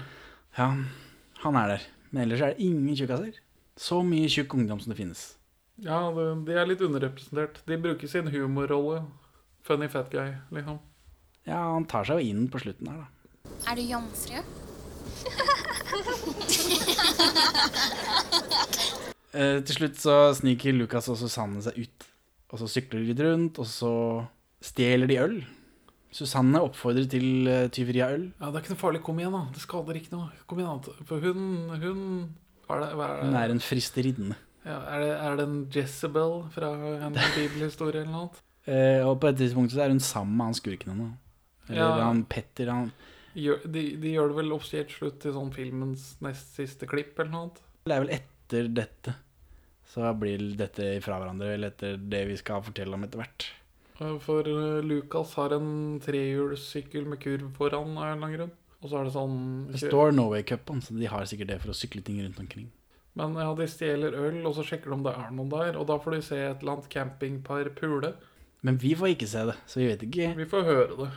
[0.60, 0.68] Ja,
[1.42, 1.82] han er der.
[2.12, 3.40] Men ellers er det ingen tjukkaser.
[3.76, 5.24] Så mye tjukk ungdom som det finnes.
[5.82, 7.58] Ja, det, de er litt underrepresentert.
[7.68, 9.02] De bruker sin humorrolle.
[9.66, 10.78] Funny fat guy, liksom.
[11.48, 13.08] Ja, han tar seg jo inn på slutten her, da.
[13.72, 14.46] Er du jomfru?
[19.36, 22.06] Eh, til slutt så sniker Lucas og Susanne seg ut.
[22.54, 23.92] Og så sykler de rundt, og så
[24.64, 25.36] stjeler de øl.
[26.16, 28.30] Susanne oppfordrer til eh, tyveri av øl.
[28.40, 29.02] Ja, Det er ikke noe farlig.
[29.04, 29.42] Kom igjen, da.
[29.52, 30.30] Det skader ikke noe.
[30.48, 30.94] Kom igjen, da.
[31.10, 31.42] For hun,
[31.74, 32.06] hun
[32.70, 33.26] er det, er det?
[33.26, 34.38] Hun er en fristerinne.
[34.66, 36.72] Ja, er, det, er det en Jezebel fra
[37.10, 38.46] en bibelhistorie eller noe?
[38.66, 41.12] Eh, og på et tidspunkt så er hun sammen med han skurken henne.
[41.68, 42.08] Eller Ja.
[42.08, 42.72] han Petter.
[42.72, 42.88] Han,
[43.36, 47.46] de, de gjør det vel offisielt slutt i sånn filmens nest siste klipp eller noe
[47.46, 47.62] annet?
[47.86, 49.12] det er vel etter dette.
[49.86, 53.46] Så blir dette fra hverandre, eller etter det vi skal fortelle om etter hvert.
[54.26, 58.56] For eh, Lucas har en trehjulssykkel med kurv foran av en eller annen grunn.
[58.82, 59.38] Og så er det sånn
[59.72, 62.42] Det står Norway Cup on, så de har sikkert det for å sykle ting rundt
[62.42, 62.68] omkring.
[63.16, 65.78] Men ja, de stjeler øl, og så sjekker de om det er noen der.
[65.80, 68.12] Og da får de se et eller annet campingpar pule.
[68.66, 70.34] Men vi får ikke se det, så vi vet ikke.
[70.42, 71.10] Vi får høre det.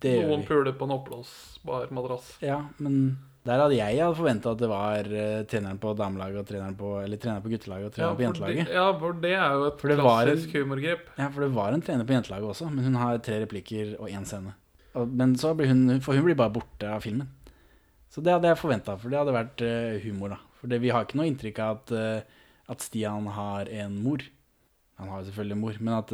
[0.00, 0.46] Det gjør Noen vi.
[0.48, 2.28] puler på en oppblåsbar madrass.
[2.44, 6.46] Ja, men der hadde jeg hadde forventa at det var eh, treneren på damelaget og
[6.48, 8.72] treneren på Eller treneren på guttelaget og treneren på for jentelaget.
[8.78, 11.10] ja, for det er jo et en- klassisk humorgrep.
[11.18, 14.08] Ja, for det var en trener på jentelaget også, men hun har tre replikker og
[14.08, 14.54] én scene.
[14.94, 17.28] Og, men så blir hun For hun blir bare borte av filmen.
[18.08, 20.38] Så det hadde jeg forventa, for det hadde vært eh, humor, da.
[20.58, 22.22] For det, vi har ikke noe inntrykk av at, eh,
[22.72, 24.24] at Stian har en mor.
[24.98, 26.08] Han har jo selvfølgelig mor, men at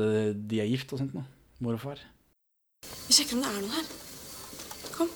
[0.50, 1.24] de er gift og sånt noe.
[1.62, 2.02] Mor og far.
[3.06, 3.86] Vi sjekker om det er noe her.
[4.94, 5.10] Kom.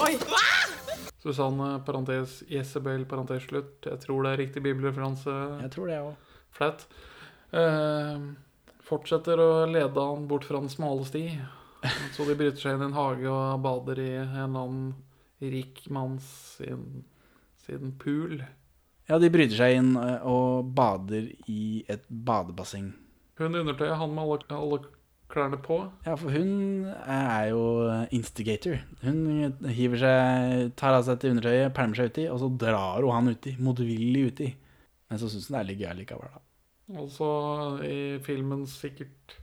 [0.00, 0.14] Oi!
[1.20, 3.84] Susanne, parentes Jezebel, parentes slutt.
[3.84, 5.34] Jeg tror det er riktig bibelreferanse.
[5.66, 6.30] Jeg tror det òg.
[6.56, 6.86] Flaut.
[7.52, 8.22] Eh,
[8.86, 11.24] fortsetter å lede han bort fra den smale sti.
[12.16, 14.88] Så de bryter seg inn i en hage og bader i en eller annen
[15.40, 16.26] rik manns
[16.58, 17.04] sin,
[17.64, 18.42] sin pool.
[19.10, 22.92] Ja, de bryter seg inn eh, og bader i et badebasseng.
[23.40, 24.78] Hun i undertøyet, han med alle, alle
[25.30, 25.80] klærne på.
[26.06, 27.62] Ja, for hun er jo
[28.14, 28.78] instigator.
[29.02, 29.24] Hun
[29.66, 33.32] hiver seg, tar av seg til undertøyet, pælmer seg uti, og så drar hun han
[33.34, 33.56] uti.
[33.58, 34.50] Motvillig uti.
[35.10, 36.44] Men så syns hun det er litt gøy likevel, da.
[37.00, 37.30] Og så
[37.86, 39.36] i filmens sikkert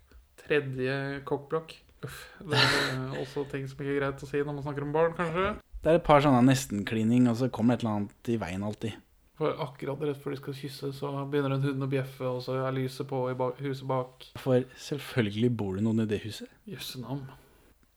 [0.43, 0.95] tredje
[1.27, 1.75] kokkblokk.
[2.05, 4.95] Uff, det er også ting som ikke er greit å si når man snakker om
[4.95, 5.55] barn, kanskje.
[5.83, 8.95] Det er et par sånne nesten-klining, og så kommer et eller annet i veien alltid.
[9.37, 12.55] For akkurat rett før de skal kysse, så begynner en hund å bjeffe, og så
[12.57, 14.31] er lyset på i ba huset bak.
[14.41, 16.49] For selvfølgelig bor det noen i det huset.
[16.65, 17.27] Jøsse navn.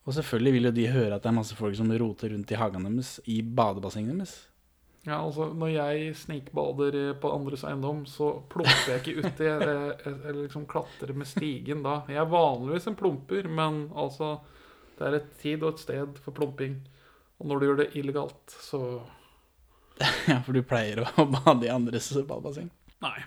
[0.04, 2.58] Og selvfølgelig vil jo de høre at det er masse folk som roter rundt i
[2.60, 4.36] hagen deres, i badebassenget deres.
[5.06, 9.46] Ja, altså, når jeg snikbader på andres eiendom, så plumper jeg ikke uti.
[9.48, 12.02] eller jeg, jeg liksom klatrer med stigen da.
[12.10, 14.38] Jeg er vanligvis en plumper, men altså
[14.98, 16.74] Det er et tid og et sted for plumping.
[17.40, 19.00] Og når du gjør det illegalt, så
[20.30, 22.70] ja, for du pleier å bade i andres badebasseng.
[23.04, 23.18] Nei.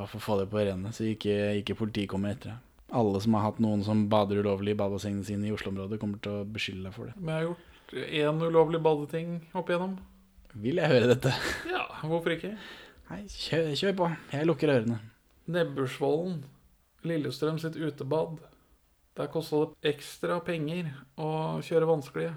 [0.00, 2.66] Bare for å få det på rene, så ikke, ikke politiet kommer etter deg.
[3.00, 6.40] Alle som har hatt noen som bader ulovlig i badebassengene sine i Oslo-området, kommer til
[6.40, 7.14] å beskylde deg for det.
[7.20, 9.98] Men jeg har gjort én ulovlig badeting opp igjennom.
[10.58, 11.34] Vil jeg høre dette?
[11.70, 12.56] Ja, hvorfor ikke?
[13.10, 14.08] Nei, kjør, kjør på.
[14.34, 14.98] Jeg lukker ørene.
[15.50, 16.40] Nebbersvollen,
[17.06, 18.40] Lillestrøm sitt utebad.
[19.16, 20.90] Der kosta det ekstra penger
[21.20, 22.34] å kjøre vanskelige.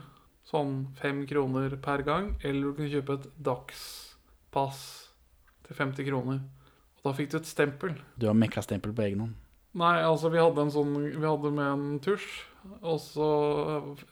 [0.47, 2.33] Sånn fem kroner per gang.
[2.43, 4.81] Eller du kunne kjøpe et dagspass
[5.67, 6.43] til 50 kroner.
[6.99, 7.95] Og da fikk du et stempel.
[8.19, 9.39] Du har mekka stempel på egen hånd.
[9.73, 12.27] Nei, altså vi hadde en sånn Vi hadde med en tusj,
[12.85, 13.29] og så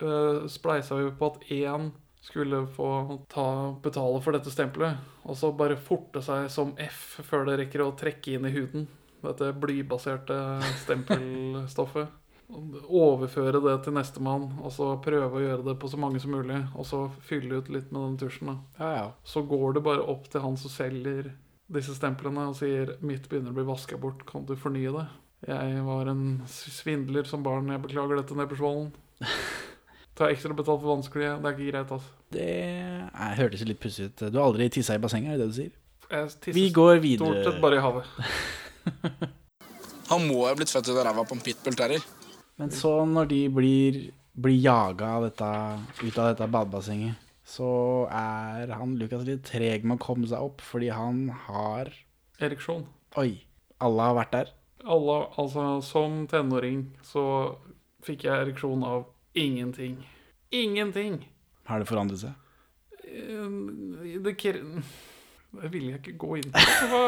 [0.01, 2.87] eh, spleisa vi på at én skulle få
[3.29, 3.45] ta,
[3.81, 4.97] betale for dette stempelet.
[5.25, 8.87] Og så bare forte seg som F før det rekker å trekke inn i huden.
[9.21, 10.37] Dette blybaserte
[10.83, 12.20] stempelstoffet.
[12.51, 16.59] Overføre det til nestemann, og så prøve å gjøre det på så mange som mulig.
[16.75, 18.51] Og så fylle ut litt med den tusjen.
[18.51, 18.57] da.
[18.79, 19.07] Ja, ja.
[19.23, 21.31] Så går det bare opp til han som selger
[21.71, 25.09] disse stemplene og sier 'Mitt begynner å bli vaska bort, kan du fornye det?'
[25.47, 28.91] Jeg var en svindler som barn, jeg beklager dette, Nebbersvollen.
[30.15, 32.09] Ta ekstra betalt for vanskelige, det er ikke greit, altså.
[32.31, 34.31] Det jeg hørtes litt pussig ut.
[34.31, 35.71] Du har aldri tissa i bassenget, er det det du sier?
[36.11, 37.41] Jeg Vi går videre.
[37.41, 38.05] Stort sett bare i havet.
[40.11, 42.03] Han må ha blitt født ut av ræva på en pitbull terrier.
[42.61, 43.99] Men så når de blir,
[44.37, 47.17] blir jaga ut av dette badebassenget,
[47.51, 51.89] så er han Lukas litt treg med å komme seg opp, fordi han har
[52.41, 52.85] Ereksjon.
[53.17, 53.41] Oi.
[53.81, 54.51] Alle har vært der.
[54.85, 57.23] Alle, altså, som tenåring så
[58.05, 59.07] fikk jeg ereksjon av
[59.37, 59.99] ingenting.
[60.53, 61.19] Ingenting!
[61.69, 62.37] Har det forandret seg?
[63.05, 67.01] Eh, Det Det vil jeg ikke gå inn på.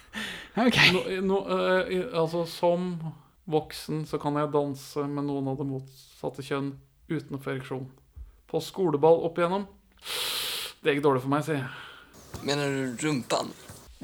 [0.66, 0.80] ok.
[0.94, 2.90] No, nå, nå, eh, altså, som
[3.50, 6.72] voksen så kan jeg danse med noen av det motsatte kjønn
[7.08, 7.86] uten ereksjon.
[8.50, 9.64] På skoleball opp igjennom
[10.82, 12.44] Det gikk dårlig for meg, sier jeg.
[12.46, 13.48] Mener du rumpan?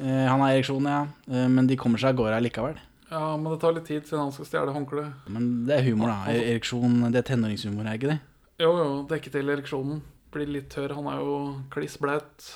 [0.01, 1.03] Eh, han har ereksjon, ja.
[1.29, 2.79] Eh, men de kommer seg av gårde likevel.
[3.13, 5.29] Ja, men det tar litt tid siden han skal stjele håndkleet.
[5.31, 6.17] Men det er humor, da.
[6.25, 8.19] Altså- Ereksjon, det er tenåringshumor, er ikke det?
[8.59, 10.01] Jo, jo, dekke til ereksjonen.
[10.33, 10.95] Blir litt tørr.
[10.95, 12.53] Han er jo kliss blaut.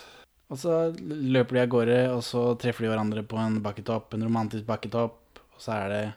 [0.49, 4.23] Og så løper de av gårde, og så treffer de hverandre på en bakketopp, en
[4.23, 6.13] romantisk bakketopp, og så er det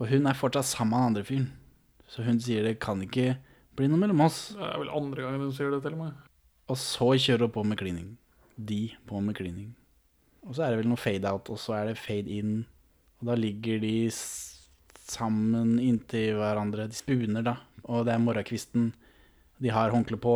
[0.00, 1.48] For hun er fortsatt sammen med den andre fyren.
[2.08, 3.34] Så hun sier det kan ikke
[3.76, 4.38] bli noe mellom oss.
[4.56, 6.14] Det er vel andre gangen hun sier det til meg.
[6.72, 8.08] Og så kjører hun på med klining.
[8.56, 9.74] De på med klining.
[10.46, 12.62] Og så er det vel noe fade out, og så er det fade in.
[13.20, 13.92] Og da ligger de
[15.10, 16.88] sammen inntil hverandre.
[16.88, 17.58] De spuner, da.
[17.84, 18.90] Og det er morgenkvisten.
[19.60, 20.34] De har håndkle på.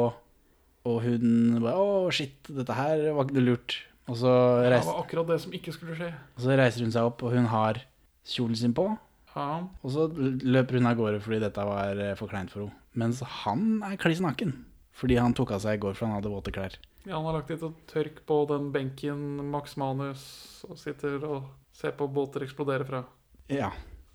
[0.85, 3.79] Og hun bare Å, shit, dette her var ikke lurt.
[4.05, 6.11] Og så, Det var akkurat det som ikke skulle skje.
[6.13, 7.81] og så reiser hun seg opp, og hun har
[8.29, 8.91] kjolen sin på.
[9.35, 9.67] Ja.
[9.83, 12.81] Og så løper hun av gårde fordi dette var eh, for kleint for henne.
[12.95, 14.55] Mens han er kliss naken.
[14.95, 16.77] Fordi han tok av seg i går, for han hadde våte klær.
[17.03, 20.23] Ja, han har lagt litt tørk på den benken Max Manus
[20.69, 23.03] og sitter og ser på båter eksplodere fra.
[23.51, 23.73] Ja,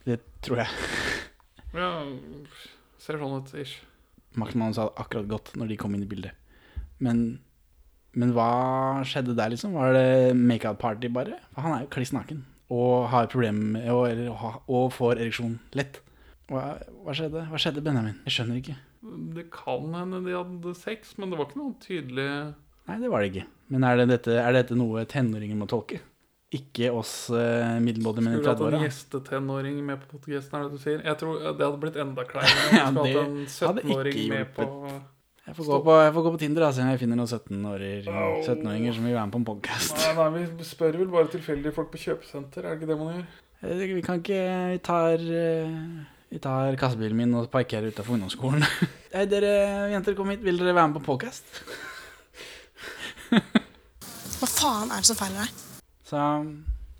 [0.07, 0.71] det tror jeg.
[1.69, 2.01] Ja,
[2.97, 3.75] ser sånn ut, ish.
[4.41, 6.33] Max Manus hadde akkurat gått når de kom inn i bildet.
[6.97, 7.19] Men,
[8.17, 9.75] men hva skjedde der, liksom?
[9.77, 11.37] Var det make-out-party, bare?
[11.53, 12.41] For han er jo kliss naken.
[12.69, 14.29] Og har problemer med å- eller,
[14.67, 16.01] Og får ereksjon lett.
[16.49, 17.47] Hva, hva skjedde?
[17.49, 18.15] Hva skjedde, Benjamin?
[18.25, 18.75] Jeg skjønner ikke.
[19.35, 22.53] Det kan hende de hadde sex, men det var ikke noe tydelig
[22.89, 23.45] Nei, det var det ikke.
[23.69, 25.99] Men er, det dette, er dette noe tenåringer må tolke?
[26.51, 28.79] Ikke oss eh, middelmådige menn i Skulle hatt en 30-åra?
[28.87, 31.03] gjestetenåring med på podcasten, er det du sier?
[31.05, 34.65] Jeg tror det hadde blitt enda kleinere Ja, det hadde ikke 17-åring med på
[35.49, 38.03] Jeg får, gå på, jeg får gå på Tinder da, siden jeg finner noen 17-åringer
[38.45, 39.95] 17 som vil være med på en podkast.
[39.97, 43.15] Nei, nei, vi spør vel bare tilfeldige folk på kjøpesenter, er det ikke det man
[43.15, 43.25] gjør?
[43.95, 45.73] Vi kan ikke Vi tar eh,
[46.29, 48.61] Vi tar kassebilen min og parkerer utafor ungdomsskolen.
[49.15, 50.45] Hei, dere jenter, kom hit.
[50.45, 51.49] Vil dere være med på podkast?
[53.33, 55.65] Hva faen er det som feiler deg?
[56.13, 56.27] Så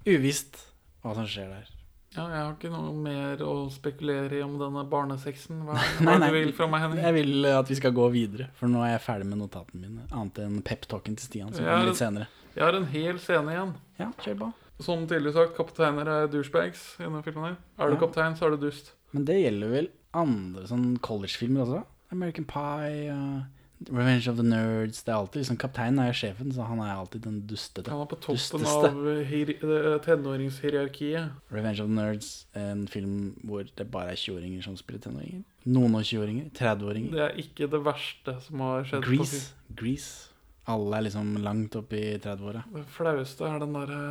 [0.10, 0.58] uvisst
[1.06, 1.70] hva som skjer der.
[2.16, 5.60] Ja, jeg har ikke noe mer å spekulere i om denne barnesexen.
[5.68, 5.76] Hva,
[6.08, 7.04] Nei, nei, du vil fra meg, Henning?
[7.06, 10.08] jeg vil at vi skal gå videre, for nå er jeg ferdig med notatene mine.
[10.10, 12.28] Annet enn peptalken til Stian, som Jeg kommer litt senere.
[12.56, 13.76] Jeg har en hel scene igjen.
[14.02, 14.50] Ja, kjør på.
[14.82, 17.52] Som tidligere sagt, kapteiner er douchebags i denne filmen.
[17.52, 17.58] her.
[17.84, 18.02] Er du Ja.
[18.08, 18.94] kaptein, så er du dust.
[19.14, 21.84] Men det gjelder vel andre sånn college-filmer også?
[22.12, 23.44] American Pie, uh,
[23.88, 26.92] Revenge of the Nerds Det er alltid liksom Kapteinen er jo sjefen, så han er
[26.98, 27.92] alltid den dustete.
[27.92, 28.90] Han er på toppen dusteste.
[28.92, 31.38] av eh, tenåringshierarkiet.
[31.52, 35.46] Revenge of the Nerds, en film hvor det bare er 20-åringer som spiller tenåringer.
[35.66, 36.50] Noen og 20-åringer.
[36.60, 37.16] 30-åringer.
[37.16, 39.08] Det er ikke det verste som har skjedd.
[39.08, 39.42] Grease.
[39.80, 40.30] Grease.
[40.70, 42.66] Alle er liksom langt opp i 30-åra.
[42.76, 44.02] Det flaueste er den derre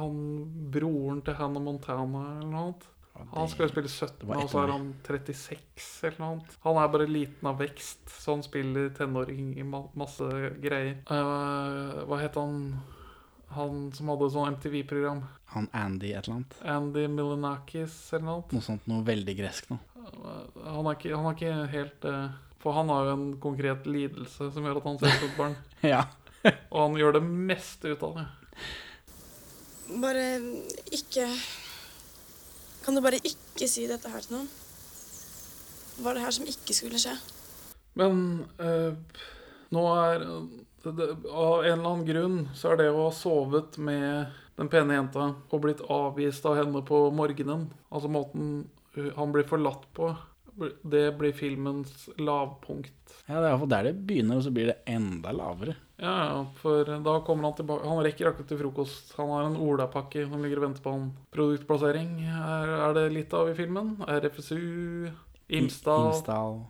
[0.00, 0.18] Han
[0.74, 2.88] broren til Hannah Montana eller noe annet.
[3.32, 6.54] Han skal jo spille 17, og så er han 36 eller noe annet.
[6.64, 10.30] Han er bare liten av vekst, så han spiller tenåring i masse
[10.62, 10.96] greier.
[11.10, 12.80] Uh, hva het han
[13.50, 15.24] Han som hadde sånn MTV-program?
[15.56, 16.58] Han Andy et eller annet.
[16.62, 18.52] Andy Milenakis eller noe annet?
[18.54, 19.80] Noe sånt noe veldig gresk nå.
[20.62, 24.52] Han er ikke, han er ikke helt uh, For han har jo en konkret lidelse
[24.54, 25.58] som gjør at han ser ut som et barn.
[25.94, 26.04] Ja.
[26.70, 28.28] Og han gjør det meste ut av det.
[30.00, 30.24] Bare
[30.94, 31.26] ikke
[32.84, 34.48] Kan du bare ikke si dette her til noen?
[36.00, 37.12] Hva er det her som ikke skulle skje?
[38.00, 38.94] Men øh,
[39.74, 40.22] nå er
[40.86, 44.96] det, Av en eller annen grunn så er det å ha sovet med den pene
[44.96, 48.50] jenta og blitt avvist av henne på morgenen, altså måten
[48.96, 50.10] uh, han blir forlatt på,
[50.82, 53.14] det blir filmens lavpunkt.
[53.26, 55.76] Ja, det er iallfall der det begynner, og så blir det enda lavere.
[56.00, 59.12] Ja, ja, for da kommer han tilbake Han rekker akkurat til frokost.
[59.18, 61.08] Han har en olapakke som ligger og venter på han.
[61.36, 63.96] Produktplassering er, er det litt av i filmen.
[64.08, 65.10] RFSU,
[65.60, 66.62] Imsdal Imsdal.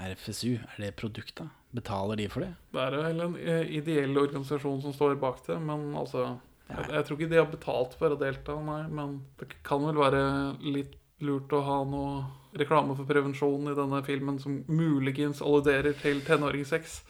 [0.00, 1.50] RFSU, er det produkta?
[1.76, 2.54] Betaler de for det?
[2.74, 6.32] Det er vel en eh, ideell organisasjon som står bak det, men altså
[6.70, 8.82] jeg, jeg tror ikke de har betalt for å delta, nei.
[8.90, 10.22] Men det kan vel være
[10.64, 12.22] litt lurt å ha noe
[12.58, 17.00] reklame for prevensjon i denne filmen som muligens alluderer til tenåringssex.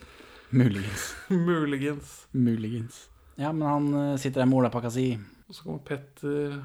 [0.51, 1.07] Muligens.
[1.49, 2.13] muligens.
[2.31, 3.07] Muligens.
[3.39, 5.07] Ja, men han eh, sitter der med olapakka si.
[5.47, 6.59] Og så kommer Petter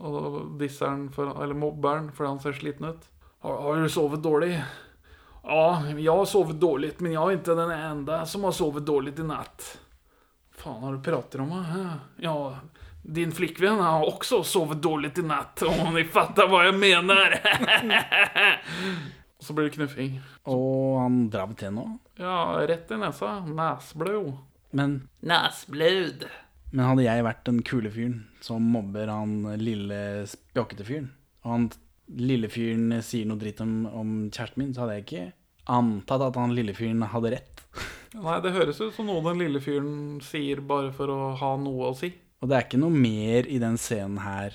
[0.00, 3.08] og disser han, for, eller mobberen, fordi han ser sliten ut.
[3.44, 4.54] Har, har du sovet dårlig?
[5.42, 9.16] Ja, jeg har sovet dårlig, men jeg er ikke den enda som har sovet dårlig
[9.18, 9.66] i natt.
[10.60, 11.52] Faen har du prater om?
[11.64, 11.84] Hæ?
[12.24, 12.36] Ja,
[13.02, 17.36] din flickvän har også sovet dårlig i natt, om ni fattar hva jeg mener.
[19.44, 20.20] så blir det knuffing.
[20.50, 21.86] Og han drar til nå.
[22.20, 23.38] Ja, rett i nesa.
[23.46, 24.34] Nesblod.
[24.76, 26.28] Men Nesblod.
[26.70, 31.08] Men hadde jeg vært den kule fyren som mobber han lille spjokkete fyren,
[31.42, 31.64] og han
[32.20, 35.24] lille fyren sier noe dritt om, om kjæresten min, så hadde jeg ikke
[35.70, 37.64] antatt at han lille fyren hadde rett.
[38.14, 41.90] Nei, det høres ut som noe den lille fyren sier bare for å ha noe
[41.90, 42.12] å si.
[42.40, 44.54] Og det er ikke noe mer i den scenen her.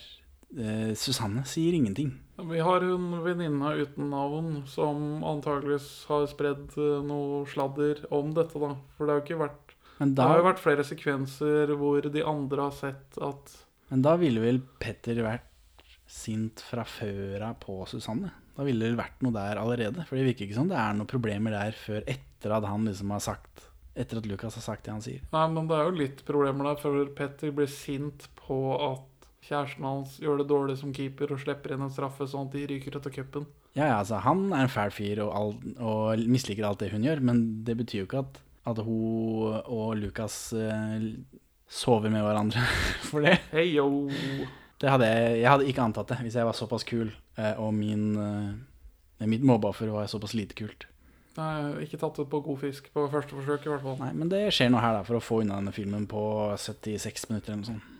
[0.55, 2.15] Eh, Susanne sier ingenting.
[2.36, 8.59] Vi har en venninne uten navn som antageligvis har spredd eh, noe sladder om dette,
[8.59, 8.73] da.
[8.97, 12.25] For det har jo ikke vært Men Det har jo vært flere sekvenser hvor de
[12.27, 13.53] andre har sett at
[13.91, 18.31] men da ville vel Petter vært sint fra før av på Susanne.
[18.55, 20.05] Da ville det vært noe der allerede.
[20.07, 23.13] For det virker ikke som det er noen problemer der før etter at han liksom
[23.13, 25.21] har sagt Etter at Lucas har sagt det han sier.
[25.31, 29.85] Nei, men det er jo litt problemer der, for Petter blir sint på at kjæresten
[29.85, 32.97] hans gjør det dårlig som keeper og slipper inn en straffe sånn at de ryker
[32.97, 33.45] ut av cupen.
[33.75, 37.05] Ja, ja, altså Han er en fæl fyr og, all, og misliker alt det hun
[37.05, 38.39] gjør, men det betyr jo ikke at,
[38.71, 41.09] at hun og Lucas eh,
[41.67, 42.63] sover med hverandre
[43.09, 43.37] for det.
[43.51, 44.07] Hei, yo.
[44.81, 47.75] det hadde jeg, jeg hadde ikke antatt det hvis jeg var såpass kul, eh, og
[47.75, 50.87] min, eh, mitt mobbeoffer var såpass lite kult.
[51.36, 53.97] Nei, ikke tatt ut på god fisk på første forsøk, i hvert fall.
[53.99, 56.21] Nei, Men det skjer noe her da for å få unna denne filmen på
[56.61, 57.91] 76 minutter eller noe sånt.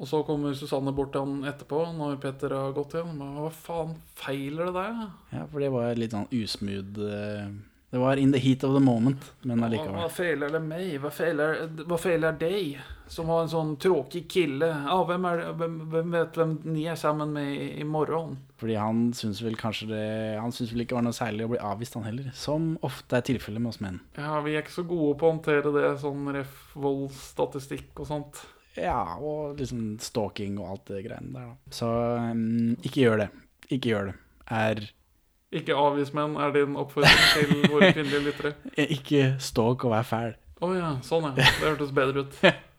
[0.00, 3.10] Og så kommer Susanne bort til han etterpå, når Petter har gått igjen.
[3.18, 5.02] Men hva faen feiler det deg?
[5.34, 7.50] Ja, for det var litt sånn usmooth eh,
[7.90, 9.98] Det var in the heat of the moment, men Hva, allikevel.
[9.98, 10.94] hva feiler det meg?
[11.02, 12.78] Hva feiler, hva feiler deg?
[13.10, 14.68] Som har en sånn tråkig kille.
[14.70, 18.36] Ja, hvem, er, hvem, hvem vet hvem ni er sammen med i, i morgen?
[18.60, 20.04] Fordi han syns vel kanskje det
[20.38, 22.30] Han syns vel ikke var noe særlig å bli avvist, han heller.
[22.36, 23.98] Som ofte er tilfellet med oss menn.
[24.14, 28.42] Ja, vi er ikke så gode på å håndtere det, sånn ref voldsstatistikk og sånt.
[28.78, 31.74] Ja, og liksom stalking og alt det greiene der, da.
[31.74, 33.28] Så um, ikke gjør det.
[33.70, 34.16] Ikke gjør det.
[34.50, 34.84] Er
[35.58, 38.54] Ikke avvis menn er din oppfordring til våre kvinnelige lyttere.
[39.00, 40.34] Ikke stalk og vær fæl.
[40.60, 41.36] Å ja, sånn ja.
[41.40, 42.42] Det hørtes bedre ut.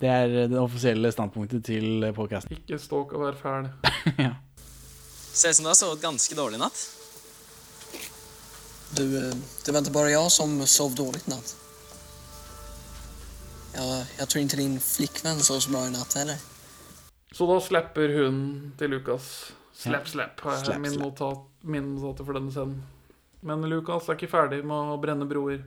[0.00, 2.56] Det er det offisielle standpunktet til podkasten.
[2.58, 3.70] Ikke stalk og vær fæl.
[5.34, 6.80] Ser ut som du har sovet ganske dårlig i natt.
[8.94, 9.34] Du, eh,
[9.64, 11.54] det var ikke bare jeg som sov dårlig i natt.
[13.74, 16.42] Jeg, jeg tror ikke din flikkvenn sov så bra i natt heller.
[17.34, 18.36] Så da slapper hun
[18.78, 19.30] til Lukas.
[19.74, 20.38] Slepp, slepp.
[20.46, 22.84] har jeg min, notat, min notater for denne scenen.
[23.44, 25.64] Men Lukas er ikke ferdig med å brenne broer.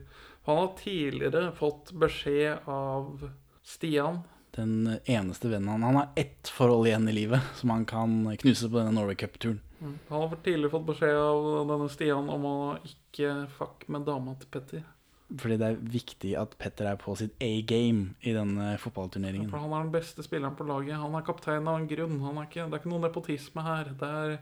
[0.48, 3.28] Han har tidligere fått beskjed av
[3.68, 4.22] Stian
[4.56, 8.68] Den eneste vennen han Han har ett forhold igjen i livet som han kan knuse
[8.68, 9.60] på denne Norway Cup-turen.
[9.80, 14.50] Han har tidligere fått beskjed av denne Stian om å ikke fuck med dama til
[14.56, 14.86] Petter.
[15.28, 19.50] Fordi det er viktig at Petter er på sitt A-game i denne fotballturneringen.
[19.52, 20.96] For han er den beste spilleren på laget.
[20.98, 22.16] Han er kaptein av en grunn.
[22.24, 23.92] Han er ikke, det er ikke noe nepotisme her.
[24.00, 24.38] Det er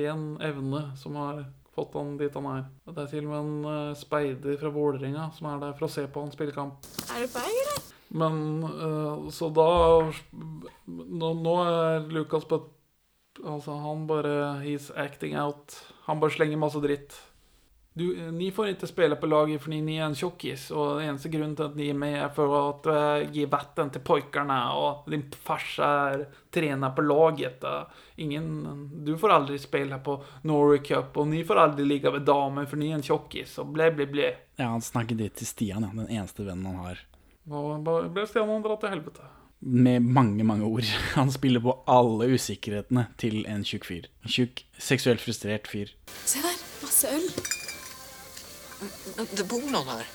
[0.00, 1.44] ren evne som har
[1.76, 2.64] fått han dit han er.
[2.88, 5.92] Det er til og med en eh, speider fra Vålerenga som er der for å
[5.92, 6.88] se på han spille kamp.
[7.10, 7.69] Er du feig, eller?
[8.10, 9.70] Men uh, så da
[10.86, 12.64] nå, nå er Lukas på
[13.40, 15.72] Altså, han bare He's acting out.
[16.04, 17.14] Han bare slenger masse dritt.
[17.92, 21.28] Du, eh, ni får ikke spela på laget fordi ni er en tjockis och eneste
[21.28, 25.10] grunnen til at ni er med er for å uh, ge vatten til pojkarna og
[25.10, 26.22] din farsa er
[26.54, 27.66] trener på laget.
[28.22, 28.46] Ingen,
[29.04, 32.78] du får aldri spela på Norway Cup og ni får aldri ligge ved damer for
[32.78, 34.30] ni er en tjokkis, og ble, ble, ble.
[34.56, 35.90] Ja, han snakker dritt til Stian, ja.
[35.90, 37.02] Den eneste vennen han har.
[37.50, 37.84] Og
[38.14, 39.26] ble Stian dratt til helvete.
[39.60, 40.86] Med mange, mange ord.
[41.18, 44.06] Han spiller på alle usikkerhetene til en tjukk fyr.
[44.24, 45.92] En tjukk, seksuelt frustrert fyr.
[46.24, 47.28] Se der, masse øl.
[49.36, 50.08] Det bor noen her.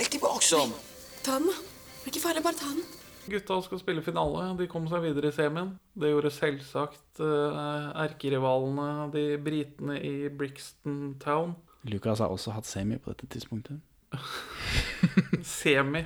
[0.00, 0.74] Legg dem.
[1.22, 1.54] Ta den, da.
[2.02, 2.82] Det er ikke farlig, bare ta den.
[3.30, 4.48] Gutta skal spille finale.
[4.58, 5.76] De kom seg videre i semien.
[5.94, 11.54] Det gjorde selvsagt uh, erkerivalene, de britene i Brixton Town.
[11.86, 13.78] Lucas har også hatt semi på dette tidspunktet.
[15.58, 16.04] Semi.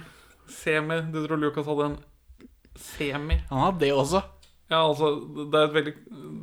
[0.49, 1.01] Semi.
[1.13, 1.99] Du tror Lucas hadde en
[2.77, 3.39] semi?
[3.51, 4.23] Han hadde det også.
[4.67, 5.13] Ja, altså,
[5.47, 5.93] det er et veldig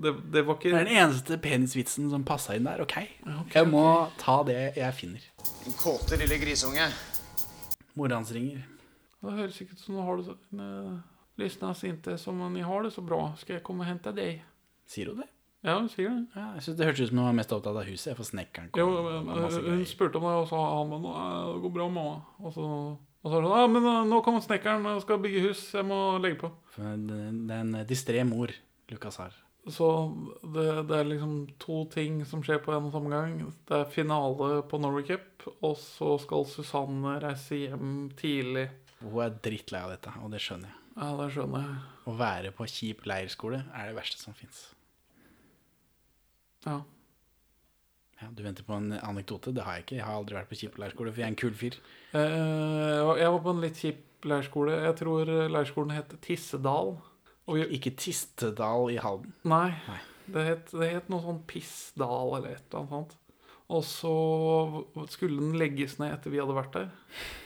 [0.04, 2.84] Det, det var ikke Det er den eneste penisvitsen som passa inn der.
[2.86, 2.96] Ok,
[3.52, 3.84] jeg må
[4.20, 5.26] ta det jeg finner.
[5.68, 6.88] En kåte lille grisunge.
[8.00, 8.64] Mora hans ringer.
[9.24, 10.38] Det høres ikke ut som du har det så
[11.36, 13.34] Lyssnas inte som ni har det så bra.
[13.38, 14.44] Skal jeg komme og hente deg?
[14.86, 15.30] Sier hun det?
[15.64, 16.34] Ja, sikkert.
[16.36, 18.18] Ja, jeg synes Det hørtes ut som hun var mest opptatt av huset.
[18.20, 18.84] For snekkeren kom.
[18.84, 21.74] Jo, men, eh, hun spurte om det, og så sa han men eh, det går
[21.78, 22.18] bra, mamma.
[22.44, 22.66] Og så,
[23.24, 25.64] og så sa hun ja, men eh, nå kommer snekkeren og skal bygge hus.
[25.74, 26.52] Jeg må legge på.
[26.76, 26.92] Det
[27.48, 28.52] det er en distré mor
[28.92, 29.40] Lukas har.
[29.72, 29.88] Så
[30.44, 33.38] det, det er liksom to ting som skjer på en og samme gang.
[33.64, 38.68] Det er finale på Norway Cup, og så skal Susanne reise hjem tidlig.
[39.00, 40.80] Hun er drittlei av dette, og det skjønner jeg.
[41.00, 41.82] Ja, det skjønner jeg.
[42.04, 44.66] Å være på kjip leirskole er det verste som fins.
[46.66, 46.82] Ja.
[48.22, 49.52] Ja, du venter på en anekdote?
[49.54, 49.96] Det har jeg ikke.
[49.98, 51.76] Jeg har aldri vært på kjip leirskole, for jeg er en kul fyr.
[52.14, 54.72] Uh, Jeg var- på en litt kjip leirskole.
[54.86, 56.94] Jeg tror leirskolen het Tissedal.
[57.48, 59.34] Vi, Ikke Tistedal i Halden.
[59.44, 59.74] nei,
[60.32, 63.18] Det, het, det het noe sånn Pissdal eller et eller annet sånt.
[63.70, 66.90] Og så skulle den legges ned etter vi hadde vært der.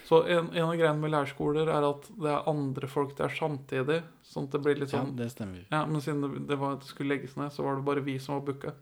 [0.06, 4.04] Så en, en av greiene med leirskoler er at det er andre folk der samtidig.
[4.24, 5.66] Sånn at det blir litt Ja, sånn det stemmer.
[5.72, 8.20] Ja, Men siden det, det, var, det skulle legges ned, så var det bare vi
[8.20, 8.74] som var booka.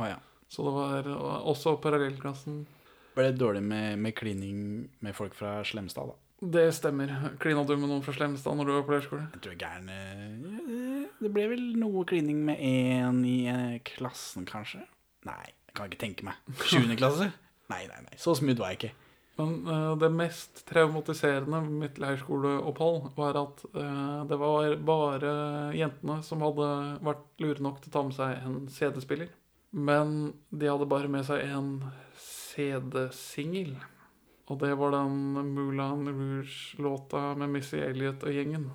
[0.00, 0.18] Å ja.
[0.52, 1.08] Så det var
[1.48, 2.62] også parallellklassen.
[3.16, 4.58] Ble det dårlig med, med klining
[5.04, 6.18] med folk fra Slemstad, da?
[6.42, 7.12] Det stemmer.
[7.38, 9.28] Klina du med noen fra Slemstad når du var på leirskole?
[9.36, 14.48] Jeg tror jeg gæren eh, Det ble vel noe klining med én i eh, klassen,
[14.48, 14.82] kanskje?
[15.28, 16.40] Nei, jeg kan ikke tenke meg.
[16.66, 17.30] Sjuende klasse?
[17.70, 18.18] Nei, nei, nei.
[18.20, 18.94] Så smooth var jeg ikke.
[19.38, 25.30] Men uh, det mest traumatiserende med mitt leirskoleopphold var at uh, det var bare
[25.78, 26.66] jentene som hadde
[27.06, 29.30] vært lure nok til å ta med seg en CD-spiller.
[29.72, 31.68] Men de hadde bare med seg en
[32.20, 33.72] CD-singel.
[34.52, 35.14] Og det var den
[35.54, 38.66] Moulin Rouge-låta med Missy Elliot og gjengen.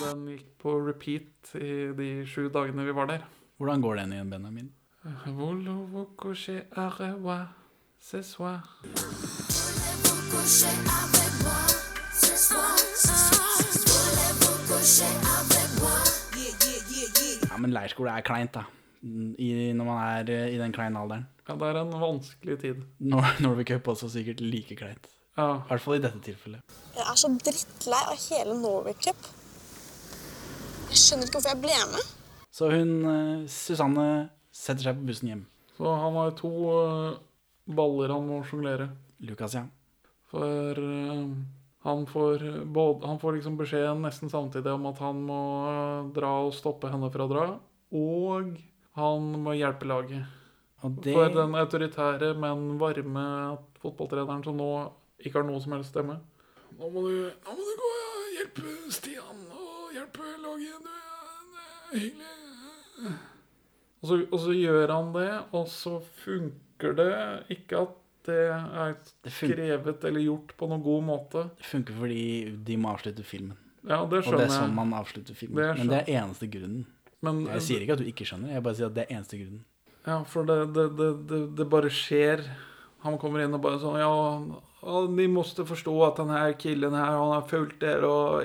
[0.00, 3.28] Den gikk på repeat i de sju dagene vi var der.
[3.60, 4.72] Hvordan går den igjen, Benjamin?
[5.36, 6.08] Voulez-vous
[17.54, 18.64] Ja, men leirskole er kleint, da.
[19.04, 21.28] I, når man er eh, i den kleine alderen.
[21.46, 22.80] Ja, det er en vanskelig tid.
[23.04, 25.06] Nor Norway Cup også sikkert like kleint.
[25.36, 25.60] Ja.
[25.60, 26.74] I hvert fall i dette tilfellet.
[26.96, 29.28] Jeg er så drittlei av hele Norway Cup.
[30.90, 32.10] Jeg skjønner ikke hvorfor jeg ble med.
[32.58, 34.08] Så hun, eh, Susanne,
[34.54, 35.46] setter seg på bussen hjem.
[35.78, 37.22] Så han har to eh,
[37.78, 38.88] baller han må sjonglere.
[39.30, 39.68] Lukas, ja.
[40.32, 41.22] For eh,
[41.84, 46.30] han får, både, han får liksom beskjed nesten samtidig om at han må eh, dra
[46.46, 47.42] og stoppe henne fra å dra.
[47.92, 48.54] Og
[48.96, 50.30] han må hjelpe laget.
[50.80, 53.24] Og det For den autoritære, men varme
[53.82, 54.70] fotballtreneren som nå
[55.20, 56.16] ikke har noe som helst stemme.
[56.78, 60.88] Nå må du, nå må du gå og hjelpe Stian og hjelpe laget.
[60.88, 63.14] Du, er hyggelig.
[64.00, 67.12] Og så, og så gjør han det, og så funker det
[67.58, 68.94] ikke at det er
[69.28, 71.44] skrevet eller gjort på noen god måte.
[71.60, 72.24] Det funker fordi
[72.66, 73.56] de må avslutte filmen.
[73.84, 74.32] Ja, det skjønner jeg.
[74.32, 75.60] Og det er sånn man avslutter filmen.
[75.60, 76.86] Det Men det er eneste grunnen.
[77.24, 79.40] Men- jeg sier ikke at du ikke skjønner, jeg bare sier at det er eneste
[79.40, 79.64] grunnen.
[80.06, 82.44] Ja, for det, det, det, det, bare skjer.
[83.04, 87.16] Han kommer inn og bare sånn Ja, de måtte forstå at den her killen her,
[87.16, 88.44] han har fulgt dere og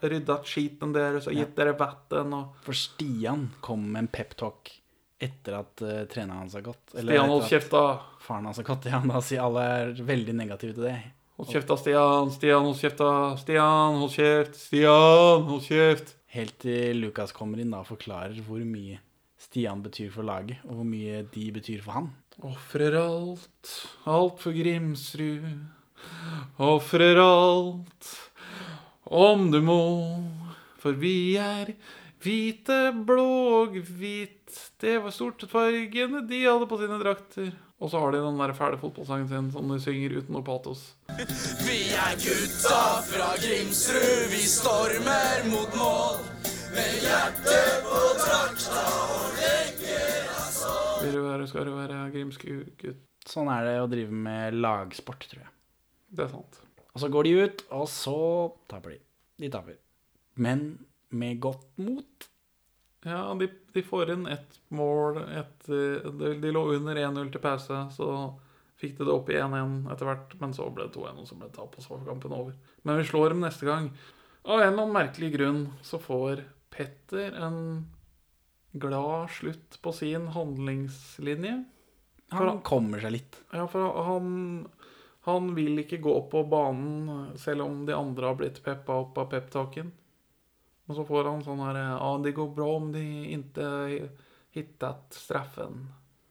[0.00, 4.72] ryddet skiten deres og gitt dere vann og For Stian kom med en peptalk
[5.20, 6.82] etter at uh, treneren hans har gått.
[6.94, 8.00] Stian, hold kjeft, da.
[8.24, 8.88] Faren hans har gått.
[8.92, 10.96] Ja, da sier alle er veldig negative til det.
[11.36, 12.32] Hold kjeft da, Stian.
[12.34, 13.12] Stian, hold kjeft da.
[13.40, 14.56] Stian, hold kjeft.
[14.60, 16.16] Stian, hold kjeft.
[16.30, 19.00] Helt til Lukas kommer inn da og forklarer hvor mye
[19.40, 22.10] Stian betyr for laget, og hvor mye de betyr for han.
[22.44, 23.70] Ofrer alt,
[24.08, 25.48] alt for Grimsrud.
[26.60, 28.10] Ofrer alt,
[29.04, 29.80] om du må.
[30.80, 31.74] For vi er
[32.20, 33.30] Hvite, blå
[33.62, 34.39] og hvit,
[34.82, 37.50] det var stort fargene de hadde på sine drakter.
[37.80, 40.82] Og så har de den der fæle fotballsangen sin som de synger uten noe patos.
[41.64, 46.20] Vi er gutta fra Grimsrud, vi stormer mot mål.
[46.74, 48.82] Med hjertet på drakta
[49.16, 51.00] og legger oss sånn.
[51.06, 53.00] Vil du være, skal du være Grimsku-gutt.
[53.30, 55.54] Sånn er det å drive med lagsport, tror jeg.
[56.10, 56.60] Det er sant.
[56.90, 58.20] Og så går de ut, og så
[58.70, 59.00] taper de.
[59.40, 59.80] De taper.
[60.40, 60.68] Men
[61.10, 62.28] med godt mot.
[63.06, 68.08] Ja, de, de får inn ett mål etter De, lå under 1-0 til pause, så
[68.80, 70.34] fikk de det opp i 1-1 etter hvert.
[70.40, 72.56] Men så ble det 2-1, og så ble det tap, og så var kampen over.
[72.84, 73.88] Men vi slår dem neste gang.
[74.44, 77.88] Av en eller annen merkelig grunn så får Petter en
[78.72, 81.56] glad slutt på sin handlingslinje.
[82.30, 83.40] Han kommer seg litt.
[83.50, 84.68] Ja, for han,
[85.26, 89.32] han vil ikke gå på banen selv om de andre har blitt peppa opp av
[89.32, 89.90] peptalken.
[90.90, 93.04] Og så får han sånn her Ja, det går bra om de
[93.36, 93.70] ikke
[94.56, 95.84] hittat straffen.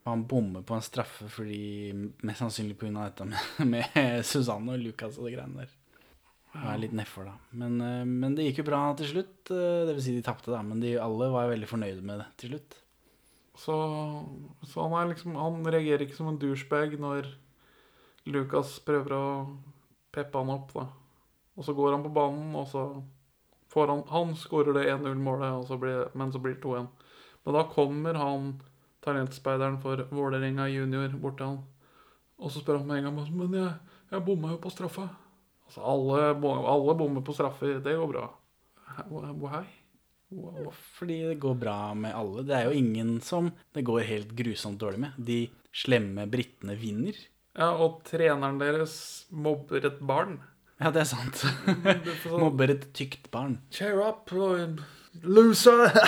[0.07, 1.93] Han bommer på en straffe fordi
[2.25, 3.05] mest sannsynlig pga.
[3.05, 3.39] dette med,
[3.73, 5.75] med Susanne og Lucas og de greiene der.
[6.49, 7.35] Jeg er litt nedfor, da.
[7.61, 9.51] Men, eh, men det gikk jo bra til slutt.
[9.53, 10.63] eh, Det vil si de tapte, da.
[10.65, 12.79] Men de alle var veldig fornøyde med det til slutt.
[13.59, 13.75] Så,
[14.65, 17.27] så han liksom Han reagerer ikke som en douchebag når
[18.29, 19.25] Lucas prøver å
[20.15, 20.87] peppe han opp, da.
[21.59, 22.83] Og så går han på banen, og så
[23.69, 26.87] får han Han skårer det 1-0-målet, og så blir- men så blir det 2-1.
[27.45, 28.61] Men da kommer han
[29.01, 31.63] talentspeideren for Vålerenga junior bort til han.
[32.39, 33.73] Og så spør han med en gang Men jeg,
[34.11, 35.09] jeg bomma jo på straffa.
[35.65, 36.33] Altså, alle,
[36.67, 37.79] alle bommer på straffer.
[37.79, 38.29] Det går bra.
[40.29, 40.69] Wow.
[40.71, 42.43] Fordi det går bra med alle.
[42.45, 45.17] Det er jo ingen som det går helt grusomt dårlig med.
[45.17, 47.17] De slemme britene vinner.
[47.57, 50.39] Ja, og treneren deres mobber et barn.
[50.79, 51.41] Ja, det er sant.
[51.43, 53.59] sånn- Mobber et tykt barn.
[53.75, 54.31] Cheer up,
[55.23, 55.89] Loser!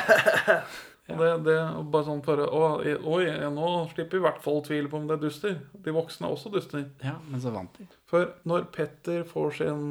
[1.12, 1.56] Og det, det
[1.92, 5.18] bare sånn for å, Oi, nå slipper vi i hvert fall tvil på om det
[5.18, 5.58] er duster.
[5.84, 6.86] De voksne er også duster.
[7.04, 7.88] Ja, men så vant de.
[8.08, 9.84] For når Petter får sin